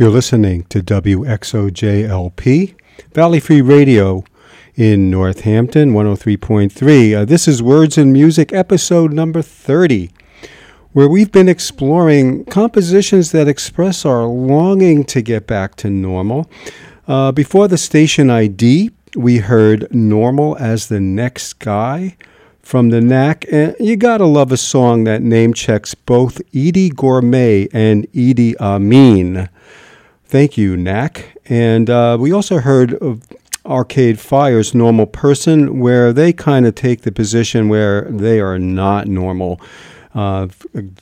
You're 0.04 0.12
listening 0.12 0.64
to 0.64 0.84
WXOJLP, 0.84 2.76
Valley 3.14 3.40
Free 3.40 3.62
Radio 3.62 4.26
in 4.76 5.10
Northampton, 5.10 5.94
103.3. 5.94 7.16
Uh, 7.16 7.24
this 7.24 7.48
is 7.48 7.64
Words 7.64 7.98
and 7.98 8.12
Music, 8.12 8.52
episode 8.52 9.14
number 9.14 9.42
30, 9.42 10.12
where 10.92 11.08
we've 11.08 11.32
been 11.32 11.48
exploring 11.48 12.44
compositions 12.44 13.32
that 13.32 13.48
express 13.48 14.04
our 14.04 14.26
longing 14.26 15.06
to 15.06 15.22
get 15.22 15.48
back 15.48 15.76
to 15.76 15.90
normal. 15.90 16.52
Uh, 17.08 17.32
before 17.32 17.70
the 17.70 17.78
station 17.78 18.30
ID, 18.30 18.92
we 19.16 19.38
heard 19.38 19.88
Normal 19.96 20.58
as 20.58 20.90
the 20.90 21.00
Next 21.00 21.60
Guy 21.60 22.18
from 22.62 22.90
the 22.90 23.00
Knack. 23.00 23.46
And 23.50 23.74
you 23.80 23.96
gotta 23.96 24.26
love 24.26 24.52
a 24.52 24.58
song 24.58 25.06
that 25.06 25.22
name 25.22 25.54
checks 25.54 25.96
both 25.96 26.42
Eydie 26.52 26.92
Gormé 26.92 27.70
and 27.72 28.06
Idi 28.12 28.58
Amin. 28.58 29.48
Thank 30.34 30.58
you, 30.58 30.76
Knack. 30.76 31.38
And 31.46 31.92
uh, 31.92 32.18
we 32.20 32.32
also 32.32 32.58
heard 32.58 32.96
of 32.96 33.22
Arcade 33.68 34.20
Fire's 34.20 34.74
Normal 34.74 35.06
Person, 35.06 35.80
where 35.80 36.12
they 36.12 36.34
kind 36.34 36.66
of 36.66 36.74
take 36.74 37.02
the 37.02 37.12
position 37.12 37.70
where 37.70 38.10
they 38.10 38.40
are 38.40 38.58
not 38.58 39.06
normal. 39.06 39.62
Uh, 40.16 40.48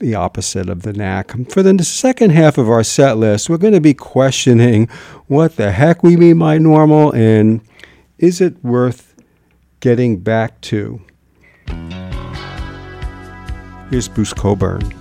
the 0.02 0.16
opposite 0.16 0.68
of 0.68 0.82
the 0.82 0.92
knack. 0.92 1.32
For 1.50 1.64
the 1.64 1.82
second 1.82 2.32
half 2.32 2.58
of 2.58 2.70
our 2.70 2.84
set 2.84 3.18
list, 3.18 3.50
we're 3.50 3.58
going 3.58 3.74
to 3.74 3.80
be 3.80 3.94
questioning 3.94 4.90
what 5.28 5.56
the 5.56 5.72
heck 5.72 6.04
we 6.04 6.18
mean 6.18 6.40
by 6.40 6.58
normal 6.58 7.14
and 7.14 7.62
is 8.18 8.42
it 8.42 8.62
worth 8.64 9.16
getting 9.80 10.18
back 10.20 10.60
to? 10.62 11.02
Here's 13.90 14.10
Bruce 14.10 14.34
Cockburn. 14.34 14.94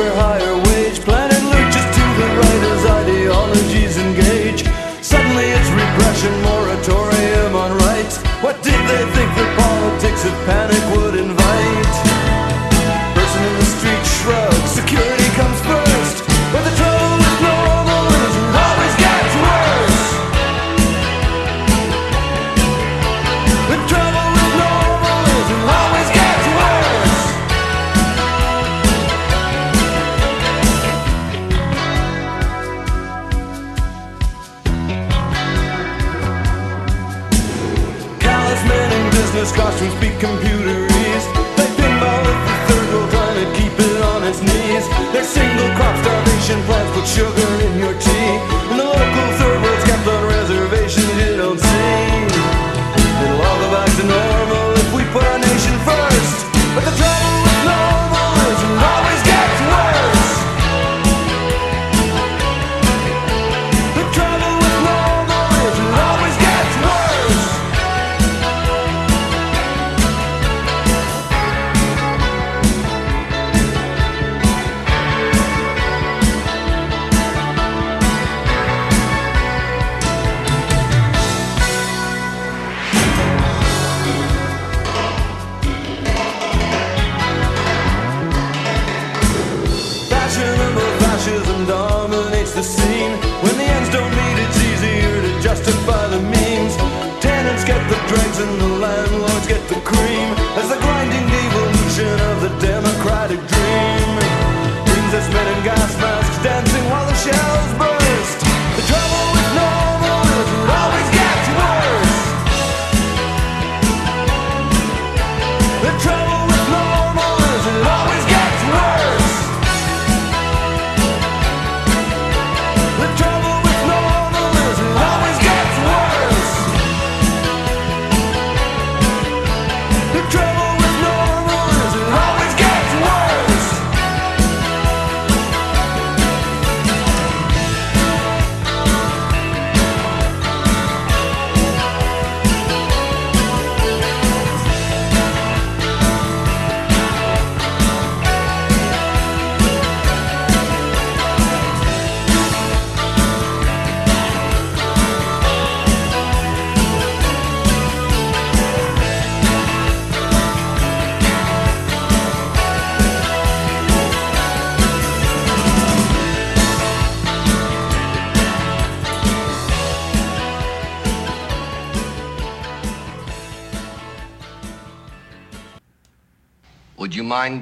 For 0.00 0.10
higher 0.16 0.56
wage. 0.68 0.98
Planet 1.00 1.42
lurches 1.52 1.86
to 1.96 2.04
the 2.20 2.28
right 2.40 2.64
as 2.72 2.82
ideologies 3.02 3.96
engage. 3.98 4.60
Suddenly 5.04 5.46
it's 5.56 5.70
repression, 5.82 6.32
moratorium 6.48 7.54
on 7.54 7.70
rights. 7.86 8.16
What 8.44 8.56
did 8.62 8.80
they 8.90 9.02
think 9.14 9.19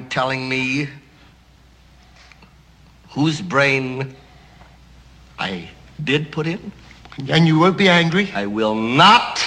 mind 0.09 0.11
telling 0.11 0.49
me 0.49 0.87
whose 3.09 3.41
brain 3.41 4.15
I 5.37 5.69
did 6.03 6.31
put 6.31 6.47
in? 6.47 6.71
And 7.29 7.47
you 7.47 7.59
won't 7.59 7.77
be 7.77 7.89
angry? 7.89 8.31
I 8.33 8.45
will 8.45 8.75
not 8.75 9.39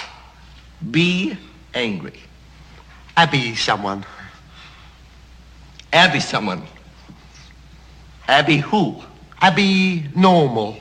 be 0.90 1.36
angry. 1.74 2.20
Abby 3.16 3.54
someone. 3.54 4.04
Abby 5.92 6.20
someone. 6.20 6.62
Abby 8.28 8.58
who? 8.58 9.02
Abby 9.40 10.04
normal. 10.14 10.76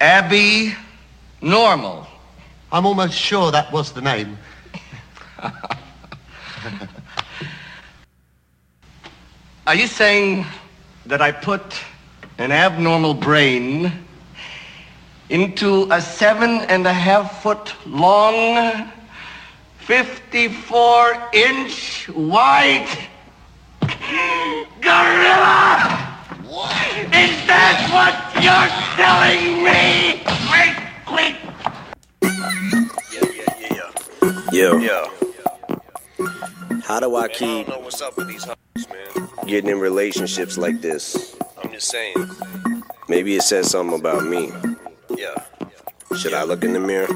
Abby 0.00 0.74
Normal. 1.42 2.06
I'm 2.70 2.84
almost 2.84 3.14
sure 3.14 3.50
that 3.50 3.72
was 3.72 3.92
the 3.92 4.02
name. 4.02 4.36
Are 9.66 9.74
you 9.74 9.86
saying 9.86 10.46
that 11.06 11.22
I 11.22 11.32
put 11.32 11.62
an 12.38 12.52
abnormal 12.52 13.14
brain 13.14 13.92
into 15.28 15.86
a 15.90 16.00
seven 16.00 16.60
and 16.68 16.86
a 16.86 16.92
half 16.92 17.42
foot 17.42 17.74
long, 17.86 18.88
54 19.78 21.30
inch 21.32 22.08
wide 22.08 22.88
gorilla? 24.80 26.16
What? 26.48 26.74
Is 27.14 27.46
that 27.46 27.78
what 27.94 28.16
you're 28.42 28.70
telling 28.96 29.64
me? 29.64 30.20
Yeah, 33.12 33.28
yeah, 33.36 33.54
yeah. 33.60 33.90
Yeah. 34.52 34.78
yeah. 34.80 34.80
yeah. 34.80 35.19
How 36.90 36.98
do 36.98 37.14
I 37.14 37.28
keep 37.28 37.68
getting 39.46 39.70
in 39.70 39.78
relationships 39.78 40.58
like 40.58 40.80
this? 40.80 41.36
I'm 41.62 41.70
just 41.70 41.86
saying. 41.86 42.16
Maybe 43.08 43.36
it 43.36 43.42
says 43.42 43.70
something 43.70 43.96
about 43.96 44.24
me. 44.24 44.50
Yeah. 45.16 45.36
Should 46.18 46.34
I 46.34 46.42
look 46.42 46.64
in 46.64 46.72
the 46.72 46.80
mirror? 46.80 47.06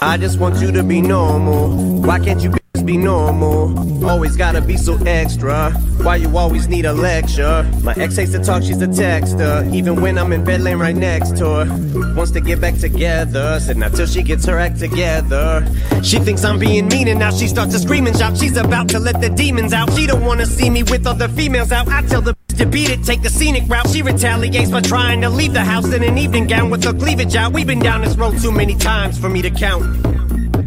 I 0.00 0.16
just 0.18 0.38
want 0.38 0.60
you 0.60 0.70
to 0.70 0.84
be 0.84 1.02
normal. 1.02 2.00
Why 2.00 2.20
can't 2.20 2.40
you 2.40 2.50
bitches 2.50 2.65
be 2.86 2.96
normal? 2.96 4.06
Always 4.08 4.36
gotta 4.36 4.60
be 4.60 4.76
so 4.76 4.96
extra. 5.04 5.72
Why 6.02 6.16
you 6.16 6.38
always 6.38 6.68
need 6.68 6.86
a 6.86 6.92
lecture? 6.92 7.68
My 7.82 7.92
ex 7.94 8.16
hates 8.16 8.30
to 8.32 8.38
talk, 8.38 8.62
she's 8.62 8.80
a 8.80 8.86
texter. 8.86 9.74
Even 9.74 10.00
when 10.00 10.16
I'm 10.16 10.32
in 10.32 10.44
bed 10.44 10.60
laying 10.60 10.78
right 10.78 10.94
next 10.94 11.36
to 11.38 11.44
her. 11.44 12.14
Wants 12.14 12.30
to 12.32 12.40
get 12.40 12.60
back 12.60 12.78
together. 12.78 13.58
Said 13.60 13.76
not 13.76 13.94
till 13.94 14.06
she 14.06 14.22
gets 14.22 14.46
her 14.46 14.58
act 14.58 14.78
together. 14.78 15.66
She 16.04 16.18
thinks 16.20 16.44
I'm 16.44 16.58
being 16.58 16.86
mean 16.86 17.08
and 17.08 17.18
now 17.18 17.32
she 17.32 17.48
starts 17.48 17.72
to 17.72 17.80
scream 17.80 18.06
and 18.06 18.16
shout. 18.16 18.38
She's 18.38 18.56
about 18.56 18.88
to 18.90 19.00
let 19.00 19.20
the 19.20 19.30
demons 19.30 19.72
out. 19.72 19.92
She 19.94 20.06
don't 20.06 20.24
wanna 20.24 20.46
see 20.46 20.70
me 20.70 20.84
with 20.84 21.06
other 21.06 21.28
females 21.28 21.72
out. 21.72 21.88
I 21.88 22.02
tell 22.02 22.22
the 22.22 22.36
to 22.56 22.64
beat 22.64 22.88
it, 22.88 23.02
take 23.04 23.22
the 23.22 23.28
scenic 23.28 23.68
route. 23.68 23.88
She 23.88 24.00
retaliates 24.00 24.70
by 24.70 24.80
trying 24.80 25.20
to 25.22 25.28
leave 25.28 25.52
the 25.52 25.64
house 25.64 25.92
in 25.92 26.02
an 26.02 26.16
evening 26.16 26.46
gown 26.46 26.70
with 26.70 26.84
her 26.84 26.94
cleavage 26.94 27.34
out. 27.34 27.52
We've 27.52 27.66
been 27.66 27.80
down 27.80 28.02
this 28.02 28.16
road 28.16 28.40
too 28.40 28.52
many 28.52 28.76
times 28.76 29.18
for 29.18 29.28
me 29.28 29.42
to 29.42 29.50
count. 29.50 29.84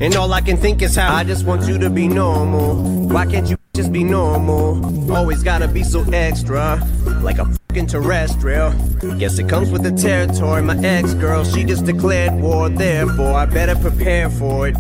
And 0.02 0.16
all 0.16 0.32
I 0.32 0.39
can 0.39 0.56
think 0.56 0.82
is 0.82 0.95
how 0.95 1.14
I 1.14 1.26
just 1.26 1.45
want 1.45 1.68
you 1.68 1.78
to 1.78 1.89
be 1.89 2.08
normal. 2.08 2.76
Why 3.10 3.26
can't 3.26 3.50
you 3.50 3.58
just 3.76 3.91
be 3.91 4.04
normal? 4.04 5.12
Always 5.12 5.43
gotta 5.43 5.68
be 5.68 5.84
so 5.84 6.04
extra, 6.14 6.82
like 7.22 7.38
a 7.38 7.45
fucking 7.45 7.88
terrestrial. 7.88 8.72
Guess 9.18 9.39
it 9.39 9.50
comes 9.50 9.70
with 9.72 9.84
the 9.84 9.91
territory. 9.91 10.62
My 10.62 10.78
ex 10.78 11.14
girl, 11.16 11.43
she 11.43 11.66
just 11.66 11.86
declared 11.86 12.34
war, 12.36 12.70
therefore 12.70 13.34
I 13.34 13.45
better 13.45 13.76
prepare 13.76 14.30
for 14.30 14.70
it. 14.70 14.78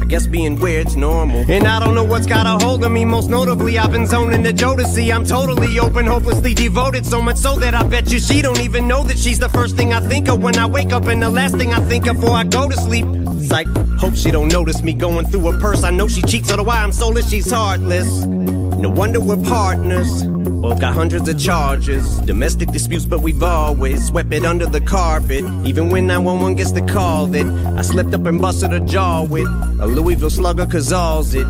I 0.00 0.04
guess 0.04 0.28
being 0.28 0.60
weird's 0.60 0.96
normal. 0.96 1.44
And 1.50 1.66
I 1.66 1.80
don't 1.80 1.96
know 1.96 2.04
what's 2.04 2.26
got 2.26 2.46
a 2.46 2.64
hold 2.64 2.84
of 2.84 2.92
me. 2.92 3.04
Most 3.04 3.30
notably, 3.30 3.78
I've 3.78 3.90
been 3.90 4.06
zoning 4.06 4.44
the 4.44 4.52
Jodeci. 4.52 5.12
I'm 5.12 5.24
totally 5.24 5.78
open, 5.80 6.06
hopelessly 6.06 6.54
devoted. 6.54 7.04
So 7.04 7.20
much 7.20 7.36
so 7.36 7.56
that 7.56 7.74
I 7.74 7.82
bet 7.82 8.12
you 8.12 8.20
she 8.20 8.42
don't 8.42 8.60
even 8.60 8.86
know 8.86 9.02
that 9.04 9.18
she's 9.18 9.40
the 9.40 9.48
first 9.48 9.76
thing 9.76 9.92
I 9.92 10.00
think 10.00 10.28
of 10.28 10.40
when 10.40 10.56
I 10.56 10.66
wake 10.66 10.92
up 10.92 11.06
and 11.06 11.20
the 11.20 11.30
last 11.30 11.56
thing 11.56 11.72
I 11.72 11.80
think 11.80 12.06
of 12.06 12.20
before 12.20 12.36
I 12.36 12.44
go 12.44 12.68
to 12.68 12.76
sleep. 12.76 13.21
Psych, 13.40 13.66
hope 13.98 14.14
she 14.14 14.30
don't 14.30 14.48
notice 14.48 14.82
me 14.82 14.92
going 14.92 15.26
through 15.26 15.50
her 15.50 15.58
purse. 15.58 15.82
I 15.82 15.90
know 15.90 16.08
she 16.08 16.22
cheats, 16.22 16.48
so 16.48 16.56
do 16.56 16.68
I. 16.68 16.82
I'm 16.82 16.92
soulless, 16.92 17.30
she's 17.30 17.50
heartless. 17.50 18.24
No 18.24 18.90
wonder 18.90 19.20
we're 19.20 19.42
partners. 19.44 20.24
Both 20.24 20.80
got 20.80 20.94
hundreds 20.94 21.28
of 21.28 21.38
charges. 21.38 22.18
Domestic 22.20 22.70
disputes, 22.70 23.04
but 23.04 23.20
we've 23.20 23.42
always 23.42 24.06
swept 24.06 24.32
it 24.32 24.44
under 24.44 24.66
the 24.66 24.80
carpet. 24.80 25.44
Even 25.64 25.90
when 25.90 26.06
911 26.06 26.56
gets 26.56 26.72
the 26.72 26.82
call 26.82 27.26
that 27.28 27.46
I 27.78 27.82
slipped 27.82 28.14
up 28.14 28.26
and 28.26 28.40
busted 28.40 28.72
a 28.72 28.80
jaw 28.80 29.24
with 29.24 29.46
a 29.80 29.86
Louisville 29.86 30.30
slugger, 30.30 30.66
cause 30.66 30.92
all's 30.92 31.34
it 31.34 31.46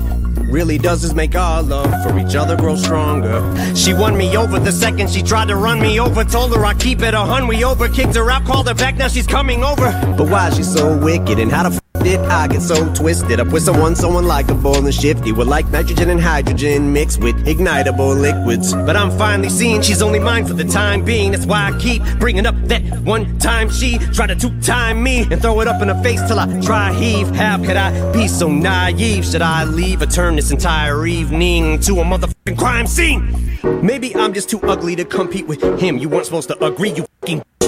really 0.53 0.77
does 0.77 1.03
is 1.03 1.15
make 1.15 1.35
our 1.35 1.63
love 1.63 1.91
for 2.03 2.19
each 2.19 2.37
other 2.37 2.57
grow 2.57 2.77
stronger. 2.77 3.41
She 3.75 3.95
won 3.95 4.17
me 4.17 4.37
over 4.37 4.59
the 4.61 4.71
second 4.71 5.11
she 5.11 5.23
tried 5.23 5.49
to 5.49 5.57
run 5.57 5.81
me 5.81 5.99
over. 5.99 6.25
Told 6.25 6.55
her 6.55 6.65
I 6.65 6.75
keep 6.75 7.01
it 7.01 7.15
a 7.15 7.21
hun. 7.21 7.47
We 7.49 7.65
over 7.65 7.89
kicked 7.89 8.15
her 8.15 8.31
out, 8.31 8.45
called 8.45 8.69
her 8.69 8.75
back. 8.75 8.97
Now 8.97 9.09
she's 9.09 9.27
coming 9.27 9.65
over. 9.65 9.91
But 10.17 10.29
why 10.29 10.49
is 10.49 10.57
she 10.57 10.63
so 10.63 10.97
wicked? 10.97 11.39
And 11.39 11.51
how 11.51 11.69
the 11.69 11.82
did 12.03 12.21
I 12.21 12.49
get 12.49 12.63
so 12.63 12.93
twisted 12.95 13.41
up 13.41 13.49
with 13.49 13.63
someone 13.63 13.95
so 13.95 14.11
unlikable 14.11 14.77
and 14.77 14.93
shifty? 14.93 15.33
We're 15.33 15.45
like 15.45 15.69
nitrogen 15.71 16.11
and 16.11 16.21
hydrogen 16.21 16.93
mixed 16.93 17.21
with 17.21 17.37
ignitable 17.47 18.21
liquids. 18.21 18.75
But 18.75 18.97
I'm 18.97 19.11
finally 19.13 19.49
seeing 19.49 19.83
she's 19.83 20.03
only 20.03 20.19
mine 20.19 20.47
for 20.47 20.55
the 20.55 20.65
time 20.65 21.05
being. 21.05 21.33
That's 21.33 21.47
why 21.47 21.71
I 21.71 21.79
keep 21.79 22.03
bringing 22.19 22.47
up 22.47 22.57
that 22.65 22.83
one 23.01 23.39
time 23.39 23.71
she 23.71 23.99
tried 23.99 24.29
to 24.29 24.37
two 24.37 24.59
time 24.61 25.03
me 25.03 25.27
and 25.31 25.41
throw 25.41 25.61
it 25.61 25.69
up 25.69 25.81
in 25.83 25.89
her 25.89 26.03
face 26.03 26.21
till 26.27 26.39
I 26.39 26.61
try 26.61 26.93
heave. 26.93 27.29
How 27.37 27.59
could 27.59 27.77
I 27.77 28.13
be 28.13 28.29
so 28.29 28.49
naive? 28.49 29.25
Should 29.25 29.43
I 29.43 29.65
leave 29.65 30.03
or 30.03 30.07
turn 30.07 30.37
this 30.37 30.51
entire 30.51 31.07
evening 31.07 31.81
to 31.81 32.01
a 32.01 32.05
motherfucking 32.05 32.59
crime 32.59 32.87
scene? 32.87 33.59
Maybe 33.83 34.15
I'm 34.17 34.33
just 34.33 34.51
too 34.51 34.61
ugly 34.63 34.97
to 34.97 35.05
compete 35.05 35.47
with 35.47 35.63
him. 35.81 35.99
You 35.99 36.09
weren't 36.09 36.27
supposed 36.27 36.49
to 36.49 36.65
agree, 36.65 36.91
you. 36.91 37.07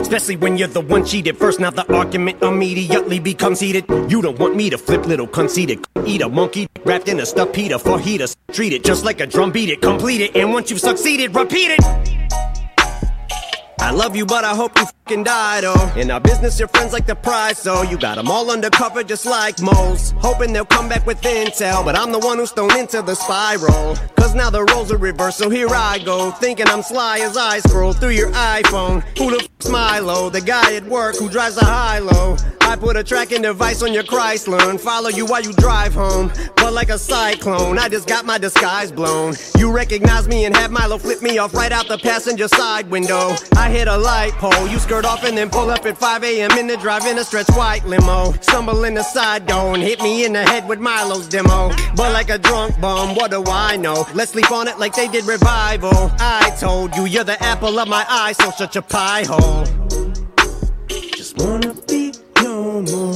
Especially 0.01 0.37
when 0.37 0.57
you're 0.57 0.69
the 0.69 0.81
one 0.81 1.05
cheated 1.05 1.37
first. 1.37 1.61
Now 1.61 1.71
the 1.71 1.91
argument 1.95 2.43
immediately 2.43 3.19
becomes 3.19 3.61
heated. 3.61 3.85
You 4.09 4.23
don't 4.23 4.39
want 4.39 4.57
me 4.57 4.71
to 4.71 4.79
flip 4.79 5.07
little 5.07 5.27
conceited. 5.27 5.87
Eat 6.07 6.23
a 6.23 6.29
monkey 6.29 6.69
wrapped 6.85 7.09
in 7.09 7.21
a 7.21 7.27
stuffed 7.27 7.55
pita 7.55 7.79
for 7.79 7.99
he 7.99 8.19
to 8.19 8.29
treat 8.53 8.73
it 8.73 8.85
just 8.85 9.05
like 9.05 9.21
a 9.21 9.27
drum 9.27 9.53
beat 9.53 9.69
it. 9.69 9.81
Complete 9.81 10.21
it. 10.21 10.37
And 10.37 10.53
once 10.53 10.71
you've 10.71 10.81
succeeded, 10.81 11.35
repeat 11.35 11.71
it. 11.79 11.81
I 13.81 13.91
love 13.91 14.17
you, 14.17 14.25
but 14.25 14.45
I 14.45 14.55
hope 14.55 14.79
you 14.79 14.87
fucking 15.05 15.25
die, 15.25 15.61
though. 15.61 15.93
In 15.97 16.11
our 16.11 16.21
business, 16.21 16.59
your 16.59 16.69
friends 16.69 16.93
like 16.93 17.07
the 17.07 17.15
prize, 17.15 17.59
so 17.59 17.77
oh. 17.79 17.83
you 17.83 17.99
got 17.99 18.17
them 18.17 18.31
all 18.31 18.51
undercover 18.51 19.03
just 19.03 19.27
like 19.27 19.61
moles. 19.61 20.13
Hoping 20.19 20.53
they'll 20.53 20.65
come 20.65 20.89
back 20.89 21.07
with 21.07 21.21
intel, 21.21 21.85
but 21.85 21.97
I'm 21.97 22.13
the 22.13 22.19
one 22.19 22.39
who's 22.39 22.53
thrown 22.53 22.77
into 22.77 23.03
the 23.03 23.15
spiral. 23.15 23.97
Cause 24.17 24.35
now 24.35 24.51
the 24.51 24.65
roles 24.65 24.91
are 24.91 24.97
reversed, 24.97 25.39
so 25.39 25.51
here 25.51 25.69
I 25.71 25.99
go. 25.99 26.31
Thinking 26.31 26.67
I'm 26.69 26.83
sly 26.83 27.19
as 27.19 27.37
I 27.37 27.59
scroll 27.59 27.93
through 27.93 28.11
your 28.11 28.31
iPhone. 28.33 29.03
Who 29.19 29.31
the 29.31 29.41
fuck's 29.41 29.69
Milo? 29.69 30.31
The 30.31 30.41
guy 30.41 30.75
at 30.75 30.85
work 30.85 31.17
who 31.17 31.29
drives 31.29 31.57
a 31.59 31.65
high 31.65 31.99
low. 31.99 32.37
I 32.63 32.77
put 32.77 32.97
a 32.97 33.05
tracking 33.05 33.43
device 33.43 33.83
on 33.83 33.93
your 33.93 34.03
Chrysler 34.05 34.71
and 34.71 34.81
follow 34.81 35.11
you 35.11 35.27
while 35.27 35.43
you 35.43 35.53
drive 35.53 35.93
home. 35.93 36.33
But 36.57 36.73
like 36.73 36.89
a 36.89 36.99
cyclone, 36.99 37.79
I 37.79 37.91
just 37.91 38.09
got 38.09 38.25
my 38.25 38.39
disguise 38.39 38.91
blown. 38.91 39.35
You 39.59 39.71
recognize 39.71 40.27
me 40.27 40.47
and 40.47 40.57
have 40.57 40.71
Milo 40.71 40.97
flip 40.97 41.21
me 41.21 41.37
off 41.37 41.53
right 41.53 41.71
out 41.71 41.89
the 41.89 41.99
passenger 41.99 42.49
side 42.49 42.91
window. 42.91 43.37
I 43.55 43.71
hit 43.71 43.87
a 43.87 43.97
light 43.97 44.33
pole, 44.33 44.67
you 44.69 44.79
skirt 44.95 45.07
off 45.07 45.25
and 45.25 45.37
then 45.37 45.51
pull 45.51 45.71
up 45.71 45.85
at 45.87 45.99
5 45.99 46.23
a.m. 46.23 46.53
in 46.53 46.69
the 46.69 46.77
drive 46.77 47.05
in 47.07 47.19
a 47.19 47.25
stretch 47.25 47.49
white 47.57 47.85
limo. 47.85 48.31
Stumble 48.41 48.85
in 48.85 48.95
the 48.95 49.03
side 49.03 49.45
door 49.45 49.75
and 49.75 49.83
hit 49.83 50.01
me 50.01 50.25
in 50.25 50.33
the 50.33 50.45
head 50.45 50.69
with 50.69 50.79
Milo's 50.79 51.27
demo. 51.27 51.71
But 51.97 52.13
like 52.13 52.31
a 52.31 52.39
drunk 52.39 52.81
bum, 52.81 53.17
what 53.17 53.33
do 53.33 53.43
I 53.49 53.77
know? 53.77 54.07
Let's 54.15 54.31
sleep 54.31 54.53
on 54.53 54.69
it 54.69 54.79
like 54.79 54.95
they 54.95 55.09
did 55.09 55.25
revival. 55.25 56.13
I 56.21 56.55
told 56.61 56.95
you 56.95 57.07
you're 57.07 57.25
the 57.25 57.43
apple 57.43 57.77
of 57.81 57.89
my 57.89 58.07
eye, 58.09 58.33
so 58.35 58.53
shut 58.53 58.77
your 58.77 58.83
pie 58.83 59.25
hole. 59.27 59.65
Just 60.87 61.39
wanna 61.39 61.75
be 61.89 62.13
normal. 62.41 63.15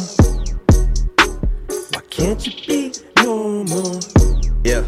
Why 1.93 2.03
can't 2.11 2.45
you 2.45 2.53
be 2.67 2.93
normal? 3.23 4.01
Yeah. 4.65 4.83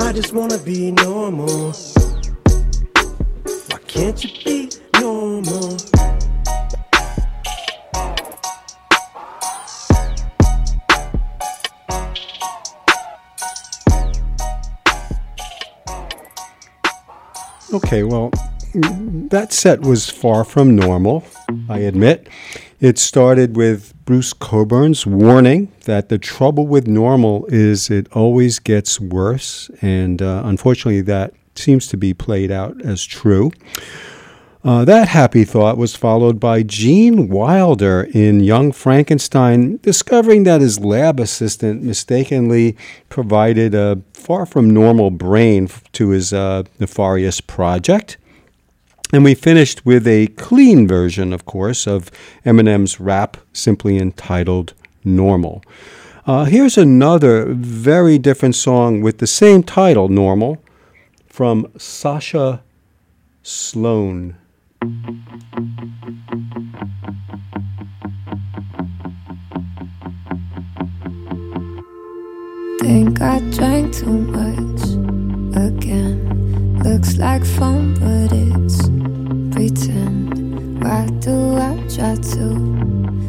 I 0.00 0.12
just 0.12 0.32
wanna 0.32 0.58
be 0.58 0.90
normal. 0.90 1.72
Why 3.70 3.78
can't 3.86 4.24
you 4.24 4.30
be 4.44 4.81
normal? 5.02 5.76
Okay, 17.74 18.04
well, 18.04 18.30
that 19.30 19.48
set 19.50 19.80
was 19.80 20.08
far 20.08 20.44
from 20.44 20.76
normal, 20.76 21.24
I 21.68 21.78
admit. 21.78 22.28
It 22.80 22.98
started 22.98 23.56
with 23.56 23.94
Bruce 24.04 24.32
Cockburn's 24.32 25.04
warning 25.04 25.72
that 25.84 26.10
the 26.10 26.18
trouble 26.18 26.68
with 26.68 26.86
normal 26.86 27.46
is 27.46 27.90
it 27.90 28.06
always 28.12 28.60
gets 28.60 29.00
worse, 29.00 29.68
and 29.80 30.22
uh, 30.22 30.42
unfortunately, 30.44 31.00
that 31.02 31.34
seems 31.56 31.88
to 31.88 31.96
be 31.96 32.14
played 32.14 32.52
out 32.52 32.80
as 32.82 33.04
true. 33.04 33.50
Uh, 34.64 34.84
that 34.84 35.08
happy 35.08 35.42
thought 35.44 35.76
was 35.76 35.96
followed 35.96 36.38
by 36.38 36.62
Gene 36.62 37.28
Wilder 37.28 38.08
in 38.14 38.38
Young 38.38 38.70
Frankenstein 38.70 39.78
discovering 39.78 40.44
that 40.44 40.60
his 40.60 40.78
lab 40.78 41.18
assistant 41.18 41.82
mistakenly 41.82 42.76
provided 43.08 43.74
a 43.74 44.00
far 44.14 44.46
from 44.46 44.70
normal 44.70 45.10
brain 45.10 45.68
to 45.90 46.10
his 46.10 46.32
uh, 46.32 46.62
nefarious 46.78 47.40
project. 47.40 48.18
And 49.12 49.24
we 49.24 49.34
finished 49.34 49.84
with 49.84 50.06
a 50.06 50.28
clean 50.28 50.86
version, 50.86 51.32
of 51.32 51.44
course, 51.44 51.88
of 51.88 52.12
Eminem's 52.46 53.00
rap 53.00 53.38
simply 53.52 53.98
entitled 53.98 54.74
Normal. 55.02 55.64
Uh, 56.24 56.44
here's 56.44 56.78
another 56.78 57.46
very 57.52 58.16
different 58.16 58.54
song 58.54 59.00
with 59.00 59.18
the 59.18 59.26
same 59.26 59.64
title, 59.64 60.08
Normal, 60.08 60.62
from 61.26 61.66
Sasha 61.76 62.62
Sloan. 63.42 64.36
Think 64.82 64.98
I 73.20 73.38
drank 73.52 73.94
too 73.94 74.08
much 74.08 74.82
again. 75.54 76.80
Looks 76.82 77.16
like 77.16 77.44
fun, 77.44 77.94
but 77.94 78.32
it's 78.32 78.88
pretend. 79.54 80.82
Why 80.82 81.06
do 81.20 81.58
I 81.58 81.76
try 81.88 82.16
to 82.16 82.56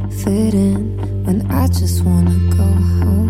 fit 0.09 0.55
in 0.55 0.97
when 1.23 1.45
I 1.51 1.67
just 1.67 2.03
wanna 2.03 2.39
go 2.49 2.63
home? 2.63 3.22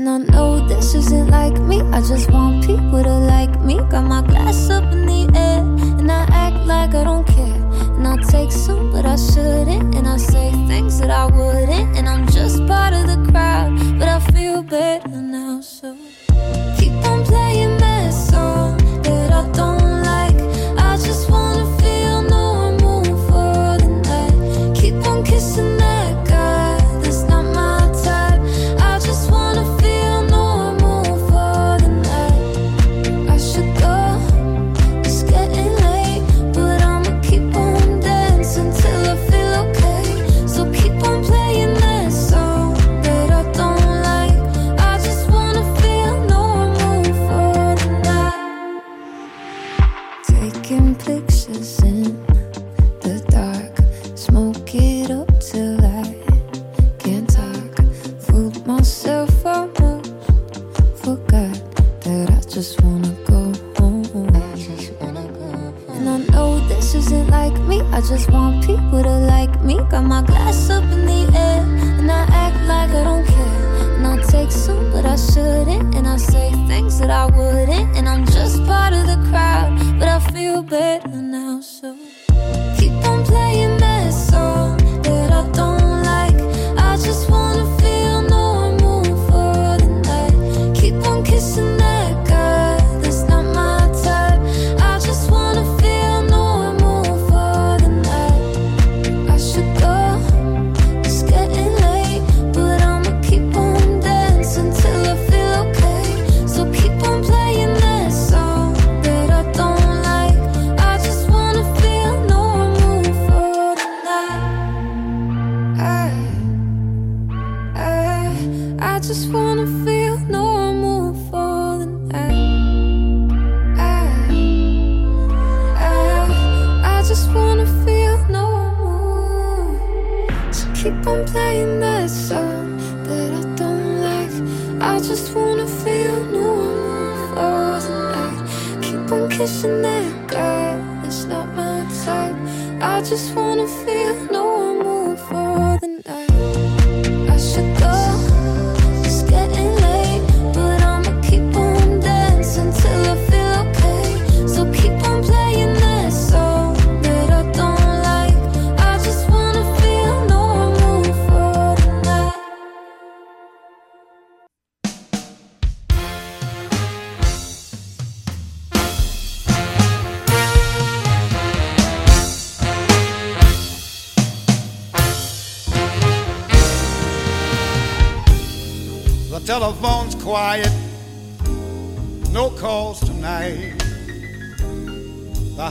And 0.00 0.08
I 0.08 0.16
know 0.16 0.66
this 0.66 0.94
isn't 0.94 1.28
like 1.28 1.60
me. 1.60 1.82
I 1.92 2.00
just 2.00 2.30
want 2.30 2.64
people 2.64 3.02
to 3.02 3.18
like 3.34 3.60
me. 3.60 3.74
Got 3.90 4.04
my 4.04 4.22
glass 4.22 4.70
up 4.70 4.84
in 4.84 5.04
the 5.04 5.30
air. 5.38 5.60
And 5.98 6.10
I 6.10 6.22
act 6.32 6.56
like 6.64 6.94
I 6.94 7.04
don't 7.04 7.26
care. 7.26 7.62
And 7.96 8.08
I 8.08 8.16
take 8.16 8.50
some, 8.50 8.92
but 8.92 9.04
I 9.04 9.16
shouldn't. 9.16 9.94
And 9.94 10.08
I 10.08 10.16
say 10.16 10.52
things 10.66 11.00
that 11.00 11.10
I 11.10 11.26
wouldn't. 11.26 11.98
And 11.98 12.08
I'm 12.08 12.26
just 12.28 12.66
part 12.66 12.94
of 12.94 13.08
the 13.08 13.30
crowd. 13.30 13.78
But 13.98 14.08
I 14.08 14.20
feel 14.20 14.62
better 14.62 15.20
now, 15.20 15.60
so. 15.60 15.94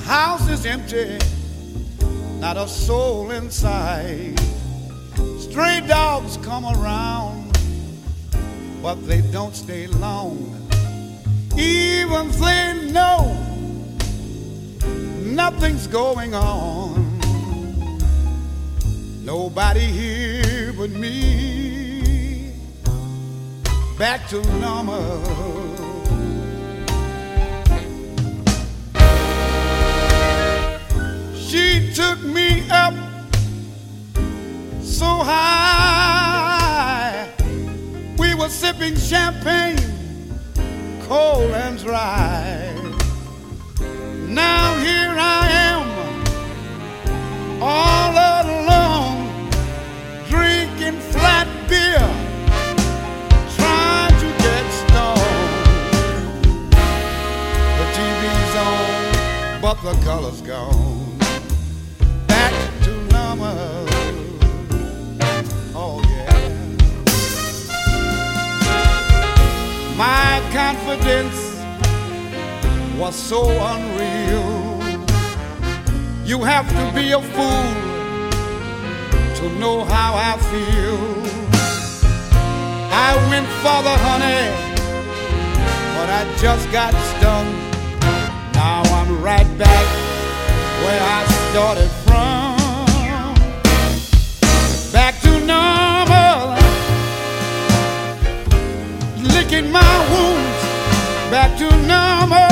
house 0.10 0.49
is 0.49 0.66
empty, 0.66 1.20
not 2.39 2.57
a 2.57 2.68
soul 2.68 3.30
in 3.30 3.51
sight. 3.51 4.34
Stray 5.38 5.82
dogs 5.88 6.38
come 6.38 6.66
around, 6.66 7.55
but 8.82 8.95
they 9.07 9.22
don't 9.32 9.55
stay 9.55 9.86
long. 9.86 10.36
Even 11.55 12.32
they 12.32 12.91
know 12.91 13.38
nothing's 15.22 15.86
going 15.86 16.34
on. 16.34 17.05
Nobody 19.24 19.86
here 19.99 20.74
but 20.74 20.89
me. 20.89 22.51
Back 23.99 24.28
to 24.30 24.41
normal. 24.57 25.68
She 31.49 31.91
took 31.95 32.21
me 32.21 32.69
up 32.69 32.93
so 34.83 35.05
high. 35.05 36.47
We 38.19 38.35
were 38.35 38.49
sipping 38.49 38.95
champagne, 38.95 39.79
cold 41.07 41.49
and 41.49 41.79
dry. 41.79 42.75
Now 44.27 44.77
here 44.77 45.15
I 45.17 45.49
am, 45.71 45.87
all 47.59 48.13
alone, 48.45 49.49
drinking 50.29 50.99
flat 50.99 51.47
beer. 51.67 52.19
but 59.61 59.81
the 59.83 59.93
color's 60.05 60.41
gone. 60.41 60.88
confidence 70.53 71.57
was 72.97 73.15
so 73.15 73.49
unreal. 73.49 74.79
You 76.25 76.43
have 76.43 76.67
to 76.69 76.91
be 76.93 77.11
a 77.11 77.21
fool 77.21 77.73
to 79.37 79.59
know 79.59 79.85
how 79.85 80.13
I 80.15 80.37
feel. 80.51 80.99
I 82.91 83.15
went 83.29 83.47
for 83.63 83.79
the 83.87 83.95
honey, 84.07 84.45
but 85.95 86.09
I 86.09 86.21
just 86.37 86.71
got 86.71 86.93
stung. 87.11 87.47
Now 88.53 88.81
I'm 88.97 89.21
right 89.21 89.49
back 89.57 89.87
where 90.83 91.01
I 91.01 91.25
started 91.49 91.89
from. 92.05 92.57
Back 94.91 95.21
to 95.21 95.45
now. 95.45 95.88
taking 99.49 99.71
my 99.71 99.81
wounds 100.11 101.31
back 101.31 101.57
to 101.57 101.69
normal. 101.87 102.48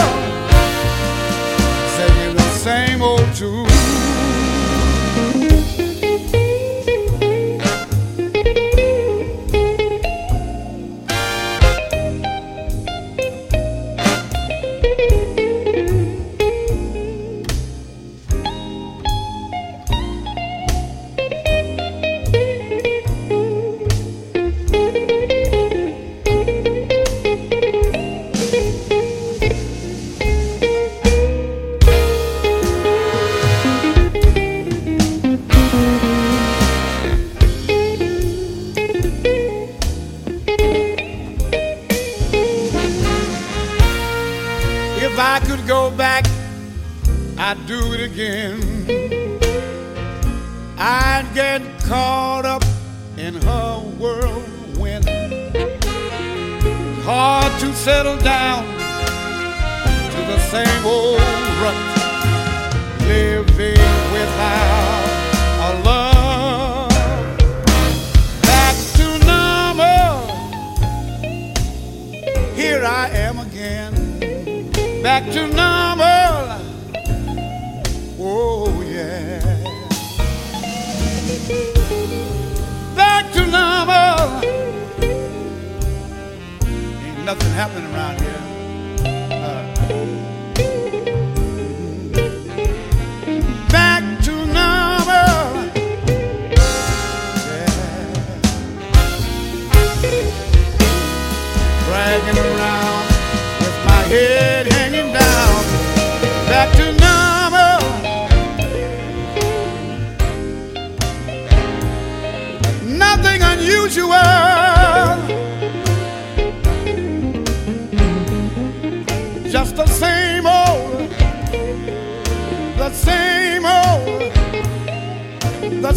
Nothing 87.28 87.52
happening 87.52 87.94
around 87.94 88.22
here. 88.22 88.47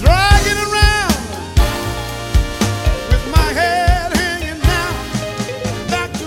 Dragging 0.00 0.60
around 0.66 1.14
with 3.10 3.24
my 3.32 3.48
head 3.52 4.10
hanging 4.16 4.60
down. 4.60 4.94
Back 5.88 6.10
to. 6.18 6.26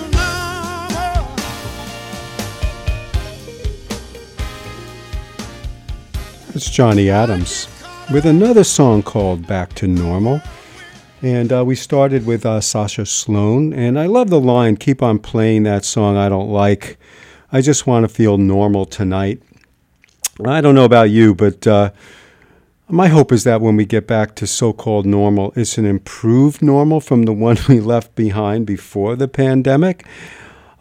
It's 6.55 6.69
Johnny 6.69 7.09
Adams 7.09 7.67
with 8.11 8.25
another 8.25 8.63
song 8.63 9.03
called 9.03 9.45
Back 9.47 9.73
to 9.75 9.87
Normal. 9.87 10.41
And 11.23 11.53
uh, 11.53 11.63
we 11.63 11.75
started 11.75 12.25
with 12.25 12.45
uh, 12.45 12.59
Sasha 12.59 13.05
Sloan. 13.05 13.71
And 13.71 13.97
I 13.97 14.07
love 14.07 14.29
the 14.29 14.41
line 14.41 14.75
keep 14.75 15.01
on 15.01 15.19
playing 15.19 15.63
that 15.63 15.85
song 15.85 16.17
I 16.17 16.27
don't 16.27 16.49
like. 16.49 16.97
I 17.49 17.61
just 17.61 17.87
want 17.87 18.03
to 18.03 18.13
feel 18.13 18.37
normal 18.37 18.85
tonight. 18.85 19.41
I 20.45 20.59
don't 20.59 20.75
know 20.75 20.83
about 20.83 21.11
you, 21.11 21.33
but 21.33 21.65
uh, 21.65 21.91
my 22.89 23.07
hope 23.07 23.31
is 23.31 23.45
that 23.45 23.61
when 23.61 23.77
we 23.77 23.85
get 23.85 24.05
back 24.05 24.35
to 24.35 24.47
so 24.47 24.73
called 24.73 25.05
normal, 25.05 25.53
it's 25.55 25.77
an 25.77 25.85
improved 25.85 26.61
normal 26.61 26.99
from 26.99 27.23
the 27.23 27.31
one 27.31 27.57
we 27.69 27.79
left 27.79 28.15
behind 28.15 28.67
before 28.67 29.15
the 29.15 29.29
pandemic. 29.29 30.05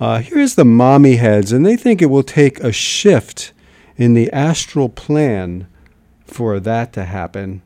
Uh, 0.01 0.19
here's 0.19 0.57
the 0.57 0.65
Mommyheads, 0.65 1.53
and 1.53 1.65
they 1.65 1.77
think 1.77 2.03
it 2.03 2.07
will 2.07 2.25
take 2.25 2.59
a 2.59 2.73
shift 2.73 3.53
in 3.97 4.15
the 4.15 4.29
astral 4.33 4.89
plan 4.89 5.69
for 6.27 6.59
that 6.59 6.93
to 6.95 7.05
happen. 7.05 7.63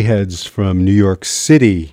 Heads 0.00 0.46
from 0.46 0.82
New 0.82 0.92
York 0.92 1.26
City 1.26 1.92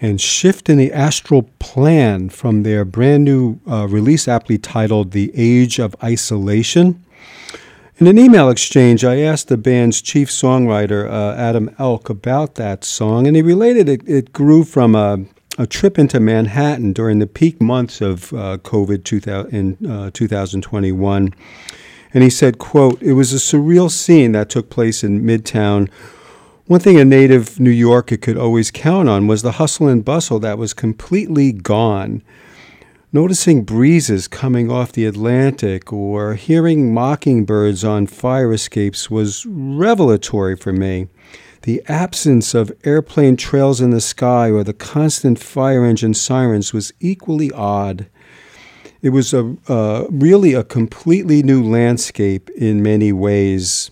and 0.00 0.20
Shift 0.20 0.68
in 0.68 0.78
the 0.78 0.92
Astral 0.92 1.50
Plan 1.58 2.28
from 2.28 2.62
their 2.62 2.84
brand 2.84 3.24
new 3.24 3.58
uh, 3.68 3.88
release 3.88 4.28
aptly 4.28 4.56
titled 4.56 5.10
The 5.10 5.32
Age 5.34 5.80
of 5.80 5.96
Isolation. 6.02 7.04
In 7.98 8.06
an 8.06 8.16
email 8.16 8.48
exchange, 8.48 9.04
I 9.04 9.18
asked 9.18 9.48
the 9.48 9.56
band's 9.56 10.00
chief 10.00 10.30
songwriter, 10.30 11.10
uh, 11.10 11.34
Adam 11.34 11.74
Elk, 11.80 12.08
about 12.08 12.54
that 12.54 12.84
song, 12.84 13.26
and 13.26 13.34
he 13.34 13.42
related 13.42 13.88
it, 13.88 14.08
it 14.08 14.32
grew 14.32 14.62
from 14.62 14.94
a, 14.94 15.24
a 15.58 15.66
trip 15.66 15.98
into 15.98 16.20
Manhattan 16.20 16.92
during 16.92 17.18
the 17.18 17.26
peak 17.26 17.60
months 17.60 18.00
of 18.00 18.32
uh, 18.32 18.58
COVID 18.58 19.02
2000, 19.02 19.52
in 19.52 19.90
uh, 19.90 20.12
2021. 20.14 21.34
And 22.14 22.22
he 22.22 22.30
said, 22.30 22.58
quote, 22.58 23.02
it 23.02 23.14
was 23.14 23.32
a 23.32 23.36
surreal 23.36 23.90
scene 23.90 24.30
that 24.32 24.48
took 24.48 24.70
place 24.70 25.02
in 25.02 25.22
Midtown. 25.22 25.90
One 26.68 26.80
thing 26.80 27.00
a 27.00 27.04
native 27.06 27.58
New 27.58 27.70
Yorker 27.70 28.18
could 28.18 28.36
always 28.36 28.70
count 28.70 29.08
on 29.08 29.26
was 29.26 29.40
the 29.40 29.52
hustle 29.52 29.88
and 29.88 30.04
bustle 30.04 30.38
that 30.40 30.58
was 30.58 30.74
completely 30.74 31.50
gone. 31.50 32.22
Noticing 33.10 33.64
breezes 33.64 34.28
coming 34.28 34.70
off 34.70 34.92
the 34.92 35.06
Atlantic 35.06 35.90
or 35.90 36.34
hearing 36.34 36.92
mockingbirds 36.92 37.84
on 37.84 38.06
fire 38.06 38.52
escapes 38.52 39.10
was 39.10 39.46
revelatory 39.46 40.56
for 40.56 40.74
me. 40.74 41.08
The 41.62 41.82
absence 41.88 42.52
of 42.52 42.70
airplane 42.84 43.38
trails 43.38 43.80
in 43.80 43.88
the 43.88 44.02
sky 44.02 44.50
or 44.50 44.62
the 44.62 44.74
constant 44.74 45.38
fire 45.38 45.86
engine 45.86 46.12
sirens 46.12 46.74
was 46.74 46.92
equally 47.00 47.50
odd. 47.50 48.10
It 49.00 49.08
was 49.08 49.32
a 49.32 49.56
uh, 49.68 50.04
really 50.10 50.52
a 50.52 50.64
completely 50.64 51.42
new 51.42 51.62
landscape 51.62 52.50
in 52.50 52.82
many 52.82 53.10
ways. 53.10 53.90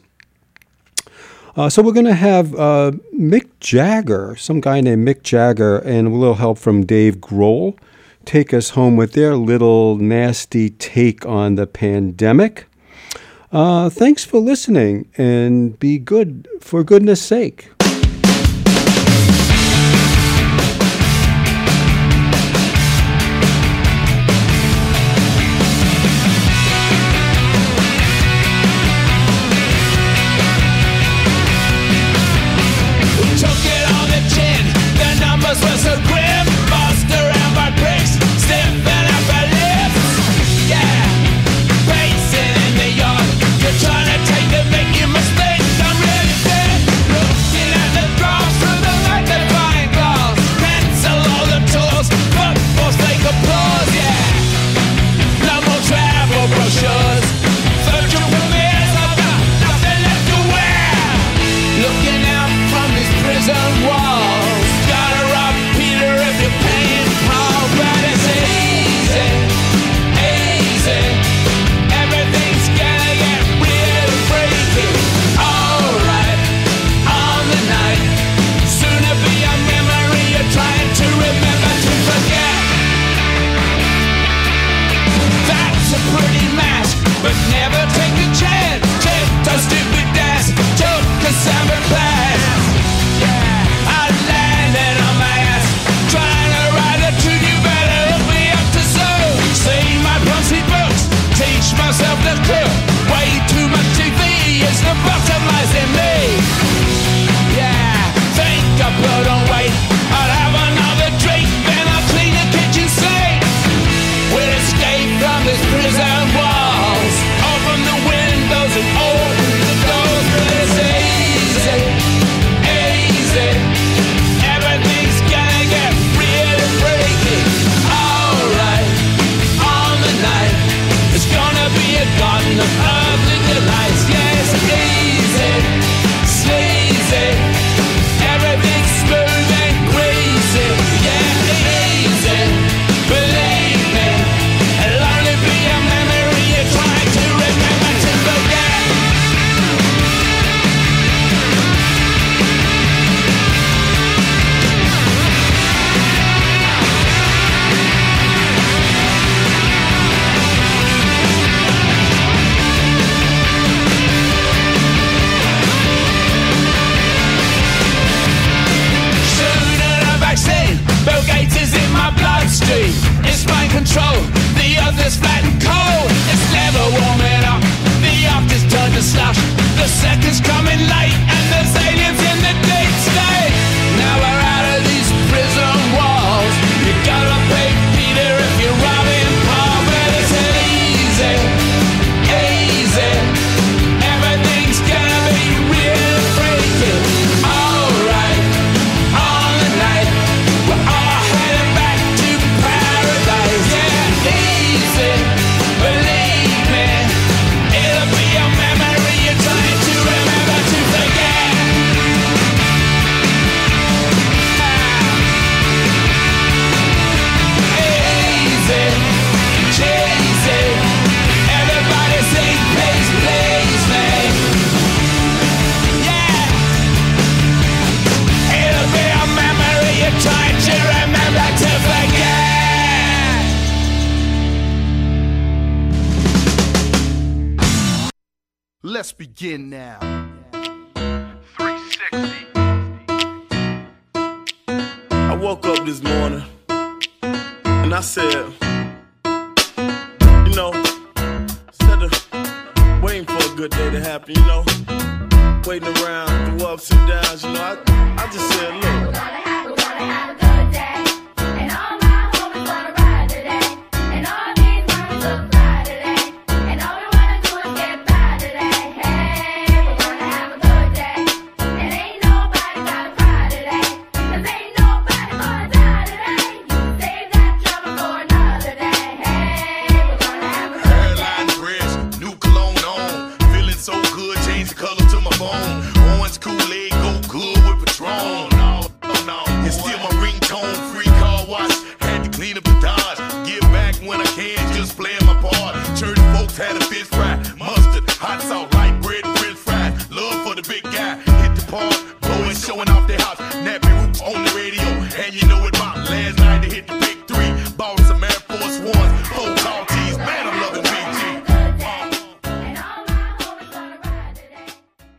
Uh, 1.56 1.70
so 1.70 1.80
we're 1.80 1.92
going 1.92 2.04
to 2.04 2.12
have 2.12 2.54
uh, 2.54 2.92
Mick 3.14 3.48
Jagger, 3.60 4.36
some 4.36 4.60
guy 4.60 4.82
named 4.82 5.08
Mick 5.08 5.22
Jagger, 5.22 5.78
and 5.78 6.06
a 6.06 6.10
little 6.10 6.34
help 6.34 6.58
from 6.58 6.84
Dave 6.84 7.16
Grohl, 7.16 7.78
take 8.26 8.52
us 8.52 8.70
home 8.70 8.94
with 8.94 9.14
their 9.14 9.36
little 9.36 9.96
nasty 9.96 10.68
take 10.68 11.24
on 11.24 11.54
the 11.54 11.66
pandemic. 11.66 12.66
Uh, 13.50 13.88
thanks 13.88 14.22
for 14.22 14.38
listening, 14.38 15.08
and 15.16 15.78
be 15.78 15.98
good 15.98 16.46
for 16.60 16.84
goodness 16.84 17.22
sake. 17.22 17.70